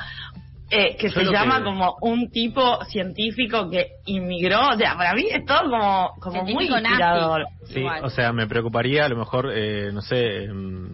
eh, 0.68 0.96
que 0.96 1.10
Yo 1.10 1.20
se 1.20 1.24
llama 1.32 1.58
que- 1.58 1.64
como 1.64 1.96
un 2.00 2.28
tipo 2.32 2.84
científico 2.86 3.70
que 3.70 3.86
inmigró, 4.06 4.70
o 4.70 4.76
sea, 4.76 4.96
para 4.96 5.14
mí 5.14 5.22
es 5.30 5.44
todo 5.46 5.60
como, 5.70 6.10
como 6.20 6.42
muy 6.42 6.68
nazi. 6.68 6.86
inspirador. 6.88 7.44
Sí, 7.68 7.78
Igual. 7.78 8.04
o 8.04 8.10
sea, 8.10 8.32
me 8.32 8.48
preocuparía 8.48 9.04
a 9.04 9.08
lo 9.08 9.16
mejor, 9.16 9.52
eh, 9.54 9.92
no 9.92 10.00
sé, 10.02 10.42
em, 10.46 10.88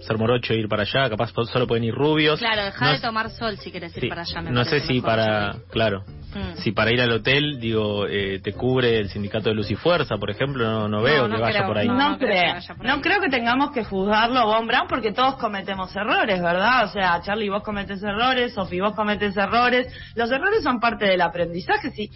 ser 0.00 0.16
morocho 0.18 0.52
e 0.52 0.56
ir 0.58 0.68
para 0.68 0.82
allá, 0.82 1.08
capaz 1.10 1.32
solo 1.52 1.66
pueden 1.66 1.84
ir 1.84 1.94
rubios. 1.94 2.38
Claro, 2.38 2.64
deja 2.64 2.84
No 2.84 2.92
de 2.92 3.00
tomar 3.00 3.30
sol 3.30 3.56
si 3.58 3.70
quieres 3.70 3.96
ir 3.96 4.02
sí, 4.04 4.08
para 4.08 4.22
allá. 4.22 4.42
me 4.42 4.50
no 4.50 4.64
sé 4.64 4.80
si 4.80 4.94
mejor, 4.94 5.06
para, 5.10 5.56
claro, 5.70 6.04
Mm. 6.28 6.58
si 6.58 6.72
para 6.72 6.92
ir 6.92 7.00
al 7.00 7.10
hotel, 7.10 7.58
digo, 7.58 8.06
eh, 8.06 8.38
te 8.42 8.52
cubre 8.52 8.98
el 8.98 9.08
sindicato 9.08 9.48
de 9.48 9.54
Luz 9.54 9.70
y 9.70 9.76
Fuerza, 9.76 10.16
por 10.18 10.30
ejemplo, 10.30 10.62
no, 10.62 10.86
no 10.86 11.02
veo 11.02 11.26
no 11.26 11.36
que 11.36 11.40
vaya 11.40 11.58
creo, 11.60 11.66
por 11.68 11.78
ahí. 11.78 11.88
No, 11.88 11.94
No, 11.94 12.10
no 12.10 12.18
creo 12.18 12.28
que 12.28 12.34
creo, 12.36 12.52
vaya 12.54 12.74
por 12.74 12.86
no 12.86 13.00
creo 13.00 13.20
que 13.20 13.28
tengamos 13.30 13.70
que 13.72 13.84
juzgarlo 13.84 14.46
Von 14.46 14.66
Brown 14.66 14.86
porque 14.88 15.12
todos 15.12 15.36
cometemos 15.36 15.94
errores, 15.96 16.40
¿verdad? 16.42 16.84
O 16.84 16.88
sea, 16.88 17.20
Charlie, 17.22 17.48
vos 17.48 17.62
cometes 17.62 18.02
errores, 18.02 18.52
Sofi, 18.52 18.78
vos 18.78 18.94
cometes 18.94 19.34
errores. 19.38 19.90
Los 20.16 20.30
errores 20.30 20.62
son 20.62 20.80
parte 20.80 21.06
del 21.06 21.22
aprendizaje. 21.22 21.90
Si, 21.92 22.10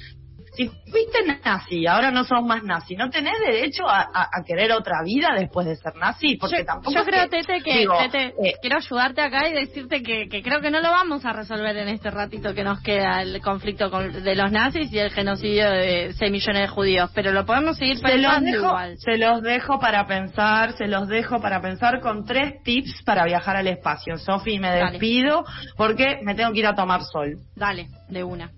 si 0.54 0.68
fuiste 0.68 1.18
nazi, 1.44 1.86
ahora 1.86 2.10
no 2.10 2.24
sos 2.24 2.42
más 2.44 2.62
nazi, 2.62 2.94
¿no 2.94 3.08
tenés 3.08 3.38
derecho 3.40 3.88
a, 3.88 4.00
a- 4.02 4.28
a 4.32 4.44
querer 4.44 4.70
otra 4.72 5.02
vida 5.02 5.28
después 5.34 5.66
de 5.66 5.76
ser 5.76 5.96
nazi? 5.96 6.36
Porque 6.36 6.58
yo, 6.58 6.64
tampoco 6.66 6.94
yo 6.94 7.04
creo, 7.04 7.28
que- 7.28 7.38
Tete, 7.42 7.62
que 7.62 7.78
digo, 7.78 7.94
Tete, 7.98 8.34
eh, 8.44 8.54
quiero 8.60 8.76
ayudarte 8.76 9.22
acá 9.22 9.48
y 9.48 9.54
decirte 9.54 10.02
que, 10.02 10.28
que 10.28 10.42
creo 10.42 10.60
que 10.60 10.70
no 10.70 10.80
lo 10.80 10.90
vamos 10.90 11.24
a 11.24 11.32
resolver 11.32 11.74
en 11.78 11.88
este 11.88 12.10
ratito 12.10 12.54
que 12.54 12.64
nos 12.64 12.80
queda 12.82 13.22
el 13.22 13.40
conflicto 13.40 13.90
con- 13.90 14.12
de 14.22 14.34
los 14.36 14.52
nazis 14.52 14.92
y 14.92 14.98
el 14.98 15.10
genocidio 15.10 15.70
de 15.70 16.12
6 16.18 16.30
millones 16.30 16.62
de 16.62 16.68
judíos, 16.68 17.10
pero 17.14 17.32
lo 17.32 17.46
podemos 17.46 17.78
seguir 17.78 17.96
Se 17.98 18.02
los, 18.18 18.32
pensando 18.34 18.50
dejo, 18.50 18.64
igual. 18.66 18.98
se 18.98 19.16
los 19.18 19.42
dejo 19.42 19.78
para 19.80 20.06
pensar, 20.06 20.72
se 20.76 20.86
los 20.86 21.08
dejo 21.08 21.40
para 21.40 21.62
pensar 21.62 22.00
con 22.00 22.24
tres 22.26 22.62
tips 22.62 23.02
para 23.04 23.24
viajar 23.24 23.56
al 23.56 23.68
espacio. 23.68 24.18
Sofi, 24.18 24.58
me 24.58 24.68
Dale. 24.68 24.90
despido 24.92 25.44
porque 25.78 26.18
me 26.22 26.34
tengo 26.34 26.52
que 26.52 26.58
ir 26.58 26.66
a 26.66 26.74
tomar 26.74 27.02
sol. 27.04 27.36
Dale, 27.56 27.88
de 28.10 28.22
una. 28.22 28.50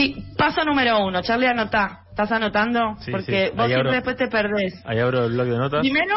Sí, 0.00 0.16
paso 0.34 0.64
número 0.64 1.04
uno. 1.04 1.20
Charlie, 1.20 1.46
anotá. 1.46 2.04
¿Estás 2.08 2.32
anotando? 2.32 2.96
Sí, 3.00 3.10
porque 3.10 3.48
sí. 3.48 3.52
vos 3.54 3.66
siempre 3.66 3.76
abro. 3.76 3.92
después 3.92 4.16
te 4.16 4.28
perdés. 4.28 4.80
Ahí 4.86 4.98
abro 4.98 5.26
el 5.26 5.32
blog 5.32 5.46
de 5.46 5.58
notas. 5.58 5.80
Primero, 5.80 6.16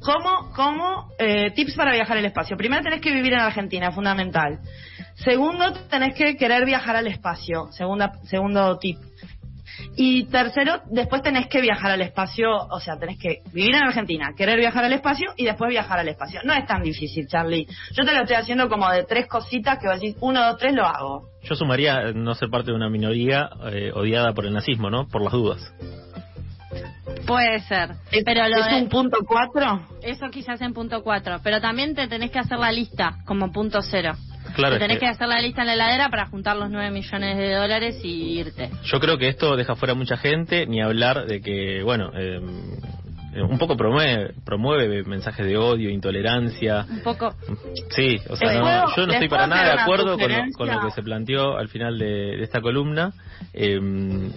¿cómo, 0.00 0.50
cómo 0.56 1.10
eh, 1.18 1.50
tips 1.50 1.74
para 1.74 1.92
viajar 1.92 2.16
al 2.16 2.24
espacio? 2.24 2.56
Primero 2.56 2.82
tenés 2.82 3.02
que 3.02 3.12
vivir 3.12 3.34
en 3.34 3.40
Argentina, 3.40 3.92
fundamental. 3.92 4.60
Segundo, 5.16 5.70
tenés 5.90 6.14
que 6.14 6.36
querer 6.38 6.64
viajar 6.64 6.96
al 6.96 7.08
espacio. 7.08 7.68
Segunda, 7.72 8.12
segundo 8.24 8.78
tip. 8.78 8.96
Y 9.96 10.24
tercero, 10.24 10.80
después 10.90 11.22
tenés 11.22 11.48
que 11.48 11.60
viajar 11.60 11.90
al 11.90 12.02
espacio, 12.02 12.50
o 12.50 12.80
sea, 12.80 12.98
tenés 12.98 13.18
que 13.18 13.42
vivir 13.52 13.74
en 13.74 13.82
Argentina, 13.82 14.32
querer 14.36 14.58
viajar 14.58 14.84
al 14.84 14.92
espacio 14.92 15.32
y 15.36 15.44
después 15.44 15.70
viajar 15.70 15.98
al 15.98 16.08
espacio. 16.08 16.40
No 16.44 16.52
es 16.52 16.66
tan 16.66 16.82
difícil, 16.82 17.26
Charlie. 17.26 17.66
Yo 17.92 18.04
te 18.04 18.12
lo 18.12 18.22
estoy 18.22 18.36
haciendo 18.36 18.68
como 18.68 18.90
de 18.90 19.04
tres 19.04 19.26
cositas 19.26 19.78
que 19.78 19.86
vas 19.86 19.96
a 19.96 20.00
decir, 20.00 20.16
uno, 20.20 20.44
dos, 20.44 20.58
tres, 20.58 20.74
lo 20.74 20.84
hago. 20.84 21.28
Yo 21.42 21.54
sumaría 21.54 22.12
no 22.12 22.34
ser 22.34 22.50
parte 22.50 22.70
de 22.70 22.76
una 22.76 22.90
minoría 22.90 23.48
eh, 23.72 23.90
odiada 23.94 24.32
por 24.34 24.46
el 24.46 24.52
nazismo, 24.52 24.90
¿no? 24.90 25.08
Por 25.08 25.22
las 25.22 25.32
dudas. 25.32 25.72
Puede 27.26 27.60
ser. 27.60 27.90
¿Es, 28.10 28.24
pero 28.24 28.48
lo 28.48 28.56
¿es 28.56 28.66
de- 28.66 28.74
un 28.82 28.88
punto 28.88 29.18
cuatro? 29.26 29.86
Eso 30.02 30.26
quizás 30.30 30.60
en 30.62 30.72
punto 30.74 31.02
4. 31.02 31.40
Pero 31.42 31.60
también 31.60 31.94
te 31.94 32.08
tenés 32.08 32.30
que 32.30 32.38
hacer 32.38 32.58
la 32.58 32.72
lista 32.72 33.18
como 33.26 33.52
punto 33.52 33.80
cero. 33.82 34.14
Claro, 34.54 34.74
te 34.74 34.80
tenés 34.80 34.96
que- 34.96 35.06
que 35.06 35.10
hacer 35.10 35.28
la 35.28 35.40
lista 35.40 35.60
en 35.60 35.68
la 35.68 35.74
heladera 35.74 36.08
para 36.08 36.26
juntar 36.26 36.56
los 36.56 36.70
9 36.70 36.90
millones 36.90 37.36
de 37.36 37.54
dólares 37.54 38.00
y 38.02 38.38
irte. 38.40 38.70
Yo 38.84 38.98
creo 38.98 39.16
que 39.16 39.28
esto 39.28 39.54
deja 39.56 39.76
fuera 39.76 39.92
a 39.92 39.96
mucha 39.96 40.16
gente, 40.16 40.66
ni 40.66 40.80
hablar 40.82 41.26
de 41.26 41.40
que, 41.40 41.82
bueno, 41.84 42.10
eh, 42.16 42.40
un 43.34 43.58
poco 43.58 43.76
promueve, 43.76 44.32
promueve 44.44 45.02
mensajes 45.04 45.46
de 45.46 45.56
odio, 45.56 45.90
intolerancia. 45.90 46.84
Un 46.88 47.00
poco. 47.02 47.34
Sí, 47.90 48.16
o 48.28 48.36
sea, 48.36 48.48
¿Les 48.48 48.56
no- 48.58 48.62
puedo- 48.64 48.96
yo 48.96 49.06
no 49.06 49.12
estoy 49.12 49.28
para 49.28 49.46
nada 49.46 49.64
de 49.74 49.80
acuerdo 49.82 50.18
con 50.18 50.30
lo, 50.32 50.38
con 50.56 50.68
lo 50.68 50.80
que 50.80 50.90
se 50.92 51.02
planteó 51.02 51.56
al 51.56 51.68
final 51.68 51.98
de, 51.98 52.06
de 52.36 52.42
esta 52.42 52.60
columna. 52.60 53.12
Eh, 53.52 53.78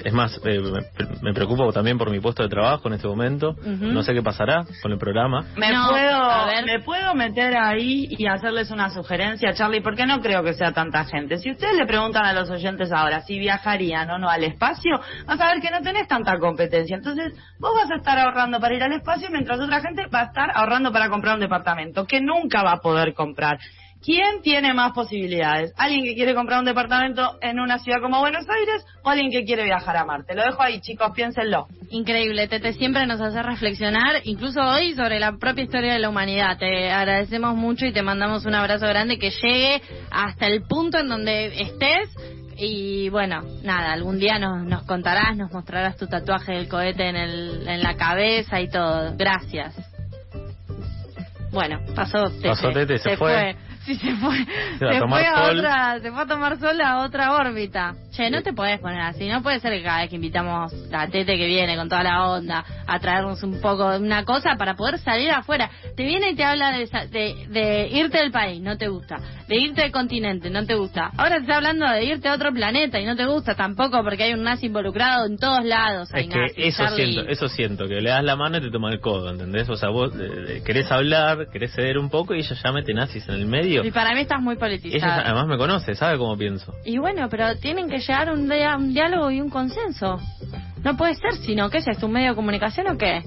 es 0.03 0.13
más, 0.13 0.39
eh, 0.45 0.59
me, 0.59 0.81
me 1.21 1.33
preocupo 1.33 1.71
también 1.73 1.97
por 1.97 2.09
mi 2.09 2.19
puesto 2.19 2.43
de 2.43 2.49
trabajo 2.49 2.87
en 2.87 2.93
este 2.95 3.07
momento. 3.07 3.55
No 3.63 4.03
sé 4.03 4.13
qué 4.13 4.21
pasará 4.21 4.65
con 4.81 4.91
el 4.91 4.97
programa. 4.97 5.45
Me 5.57 5.71
No, 5.71 5.89
puedo, 5.89 6.45
ver. 6.47 6.65
me 6.65 6.79
puedo 6.83 7.13
meter 7.15 7.55
ahí 7.57 8.07
y 8.09 8.27
hacerles 8.27 8.71
una 8.71 8.89
sugerencia, 8.89 9.53
Charlie, 9.53 9.81
porque 9.81 10.05
no 10.05 10.19
creo 10.21 10.43
que 10.43 10.53
sea 10.53 10.71
tanta 10.71 11.05
gente. 11.05 11.37
Si 11.37 11.51
ustedes 11.51 11.75
le 11.75 11.85
preguntan 11.85 12.25
a 12.25 12.33
los 12.33 12.49
oyentes 12.49 12.91
ahora 12.91 13.21
si 13.21 13.39
viajarían 13.39 14.09
o 14.11 14.17
no 14.17 14.29
al 14.29 14.43
espacio, 14.43 14.99
vas 15.25 15.39
a 15.39 15.53
ver 15.53 15.61
que 15.61 15.71
no 15.71 15.81
tenés 15.81 16.07
tanta 16.07 16.37
competencia. 16.37 16.95
Entonces, 16.95 17.33
vos 17.59 17.71
vas 17.75 17.89
a 17.91 17.95
estar 17.95 18.17
ahorrando 18.19 18.59
para 18.59 18.75
ir 18.75 18.82
al 18.83 18.93
espacio 18.93 19.29
mientras 19.31 19.59
otra 19.59 19.81
gente 19.81 20.07
va 20.07 20.21
a 20.21 20.25
estar 20.25 20.51
ahorrando 20.53 20.91
para 20.91 21.09
comprar 21.09 21.35
un 21.35 21.41
departamento 21.41 22.05
que 22.05 22.21
nunca 22.21 22.63
va 22.63 22.73
a 22.73 22.81
poder 22.81 23.13
comprar. 23.13 23.59
¿Quién 24.03 24.41
tiene 24.41 24.73
más 24.73 24.91
posibilidades? 24.91 25.73
¿Alguien 25.77 26.03
que 26.03 26.13
quiere 26.13 26.35
comprar 26.35 26.59
un 26.59 26.65
departamento 26.65 27.37
en 27.41 27.61
una 27.61 27.79
ciudad 27.79 28.01
como 28.01 28.19
Buenos 28.19 28.45
Aires 28.49 28.85
o 29.01 29.09
alguien 29.09 29.31
que 29.31 29.45
quiere 29.45 29.63
viajar 29.63 29.95
a 29.95 30.03
Marte? 30.03 30.35
Lo 30.35 30.43
dejo 30.43 30.61
ahí, 30.61 30.81
chicos, 30.81 31.11
piénsenlo. 31.15 31.67
Increíble, 31.89 32.49
Tete 32.49 32.73
siempre 32.73 33.05
nos 33.05 33.21
hace 33.21 33.41
reflexionar, 33.41 34.19
incluso 34.25 34.59
hoy, 34.59 34.93
sobre 34.93 35.21
la 35.21 35.37
propia 35.37 35.63
historia 35.63 35.93
de 35.93 35.99
la 35.99 36.09
humanidad. 36.09 36.57
Te 36.57 36.91
agradecemos 36.91 37.55
mucho 37.55 37.85
y 37.85 37.93
te 37.93 38.01
mandamos 38.01 38.45
un 38.45 38.55
abrazo 38.55 38.87
grande 38.87 39.17
que 39.17 39.29
llegue 39.29 39.81
hasta 40.11 40.47
el 40.47 40.63
punto 40.63 40.97
en 40.97 41.07
donde 41.07 41.61
estés. 41.61 42.09
Y 42.65 43.09
bueno, 43.09 43.43
nada, 43.63 43.91
algún 43.91 44.19
día 44.19 44.39
nos, 44.39 44.63
nos 44.63 44.83
contarás, 44.83 45.35
nos 45.35 45.51
mostrarás 45.51 45.97
tu 45.97 46.07
tatuaje 46.07 46.53
del 46.53 46.69
cohete 46.69 47.09
en, 47.09 47.17
el, 47.17 47.67
en 47.67 47.83
la 47.83 47.95
cabeza 47.95 48.61
y 48.61 48.69
todo. 48.69 49.13
Gracias. 49.17 49.75
Bueno, 51.51 51.79
pasó 51.93 52.29
Tete. 52.29 52.47
Pasó 52.47 52.71
Tete, 52.71 52.97
se 52.99 53.17
fue. 53.17 53.55
Sí, 53.85 53.95
se 53.95 54.15
fue. 54.15 54.37
Se 54.79 54.85
va 54.85 54.91
a 54.91 54.93
Se 54.93 54.99
tomar 54.99 55.19
fue 55.21 55.27
a 55.27 55.45
sol. 55.47 55.57
otra, 55.59 55.99
se 55.99 56.11
fue 56.11 56.21
a 56.21 56.25
tomar 56.25 56.57
sol 56.59 56.79
a 56.81 56.99
otra 57.03 57.33
órbita. 57.35 57.95
Che, 58.15 58.29
no 58.29 58.41
te 58.41 58.53
podés 58.53 58.79
poner 58.79 59.01
así. 59.01 59.27
No 59.27 59.41
puede 59.43 59.59
ser 59.59 59.73
que 59.73 59.83
cada 59.83 60.01
vez 60.01 60.09
que 60.09 60.15
invitamos 60.15 60.71
a 60.93 61.07
Tete 61.07 61.37
que 61.37 61.47
viene 61.47 61.75
con 61.75 61.89
toda 61.89 62.03
la 62.03 62.29
onda 62.29 62.63
a 62.87 62.99
traernos 62.99 63.43
un 63.43 63.59
poco 63.59 63.89
de 63.91 63.97
una 63.99 64.23
cosa 64.23 64.55
para 64.57 64.75
poder 64.75 64.99
salir 64.99 65.31
afuera. 65.31 65.69
Te 65.97 66.03
viene 66.05 66.29
y 66.29 66.35
te 66.35 66.43
habla 66.45 66.71
de, 66.71 66.87
sa- 66.87 67.07
de, 67.07 67.47
de 67.49 67.89
irte 67.91 68.19
del 68.19 68.31
país, 68.31 68.61
no 68.61 68.77
te 68.77 68.87
gusta. 68.87 69.17
De 69.47 69.57
irte 69.57 69.81
del 69.81 69.91
continente, 69.91 70.49
no 70.49 70.65
te 70.65 70.75
gusta. 70.75 71.11
Ahora 71.17 71.35
te 71.37 71.41
está 71.41 71.57
hablando 71.57 71.85
de 71.89 72.05
irte 72.05 72.29
a 72.29 72.33
otro 72.35 72.53
planeta 72.53 72.99
y 73.01 73.05
no 73.05 73.15
te 73.17 73.25
gusta 73.25 73.55
tampoco 73.55 74.01
porque 74.03 74.23
hay 74.23 74.33
un 74.33 74.43
nazi 74.43 74.67
involucrado 74.67 75.25
en 75.25 75.37
todos 75.37 75.65
lados. 75.65 76.09
Es 76.13 76.27
que 76.29 76.45
eso 76.67 76.83
Charlie. 76.85 77.13
siento, 77.13 77.29
eso 77.29 77.47
siento, 77.49 77.87
que 77.87 77.99
le 77.99 78.09
das 78.11 78.23
la 78.23 78.35
mano 78.37 78.57
y 78.57 78.61
te 78.61 78.71
toma 78.71 78.91
el 78.91 78.99
codo, 79.01 79.29
¿entendés? 79.31 79.67
O 79.69 79.75
sea, 79.75 79.89
vos 79.89 80.13
eh, 80.15 80.29
eh, 80.57 80.61
querés 80.65 80.89
hablar, 80.91 81.47
querés 81.51 81.73
ceder 81.73 81.97
un 81.97 82.09
poco 82.09 82.33
y 82.33 82.39
ella 82.39 82.55
ya 82.63 82.71
mete 82.71 82.93
nazis 82.93 83.27
en 83.27 83.35
el 83.35 83.45
medio. 83.47 83.72
Y 83.83 83.91
para 83.91 84.13
mí 84.13 84.21
estás 84.21 84.41
muy 84.41 84.53
Ella 84.53 84.59
politizado. 84.59 85.21
además 85.25 85.47
me 85.47 85.57
conoce, 85.57 85.95
sabe 85.95 86.17
cómo 86.17 86.37
pienso. 86.37 86.73
Y 86.85 86.97
bueno, 86.97 87.27
pero 87.29 87.55
tienen 87.57 87.89
que 87.89 87.99
llegar 87.99 88.31
un, 88.31 88.47
dia- 88.49 88.75
un 88.77 88.93
diálogo 88.93 89.31
y 89.31 89.41
un 89.41 89.49
consenso. 89.49 90.19
No 90.83 90.97
puede 90.97 91.15
ser, 91.15 91.33
sino 91.37 91.69
que 91.69 91.77
es 91.79 91.87
esto, 91.87 92.07
un 92.07 92.11
medio 92.13 92.29
de 92.31 92.35
comunicación 92.35 92.87
o 92.87 92.97
qué? 92.97 93.23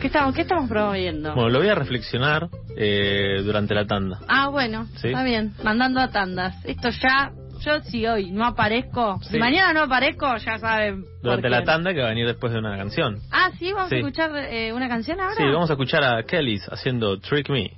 ¿Qué 0.00 0.06
estamos, 0.08 0.34
qué 0.34 0.42
estamos 0.42 0.68
promoviendo? 0.68 1.34
Bueno, 1.34 1.50
lo 1.50 1.58
voy 1.60 1.68
a 1.68 1.74
reflexionar 1.74 2.48
eh, 2.76 3.42
durante 3.44 3.74
la 3.74 3.86
tanda. 3.86 4.18
Ah, 4.28 4.48
bueno, 4.48 4.86
Sí. 4.96 5.08
está 5.08 5.22
bien, 5.22 5.54
mandando 5.62 6.00
a 6.00 6.08
tandas. 6.10 6.54
Esto 6.64 6.90
ya, 6.90 7.30
yo 7.60 7.80
si 7.82 8.04
hoy 8.06 8.30
no 8.32 8.44
aparezco, 8.44 9.20
si 9.22 9.38
mañana 9.38 9.72
no 9.72 9.82
aparezco, 9.82 10.36
ya 10.36 10.58
saben. 10.58 11.04
Durante 11.22 11.48
la 11.48 11.62
tanda 11.62 11.94
que 11.94 12.00
va 12.00 12.06
a 12.06 12.10
venir 12.10 12.26
después 12.26 12.52
de 12.52 12.58
una 12.58 12.76
canción. 12.76 13.20
Ah, 13.30 13.50
sí, 13.58 13.72
vamos 13.72 13.88
Sí. 13.88 13.94
a 13.94 13.98
escuchar 13.98 14.30
eh, 14.36 14.72
una 14.72 14.88
canción 14.88 15.20
ahora. 15.20 15.36
Sí, 15.36 15.44
vamos 15.44 15.70
a 15.70 15.74
escuchar 15.74 16.02
a 16.04 16.22
Kellys 16.24 16.66
haciendo 16.70 17.18
Trick 17.20 17.48
Me. 17.48 17.70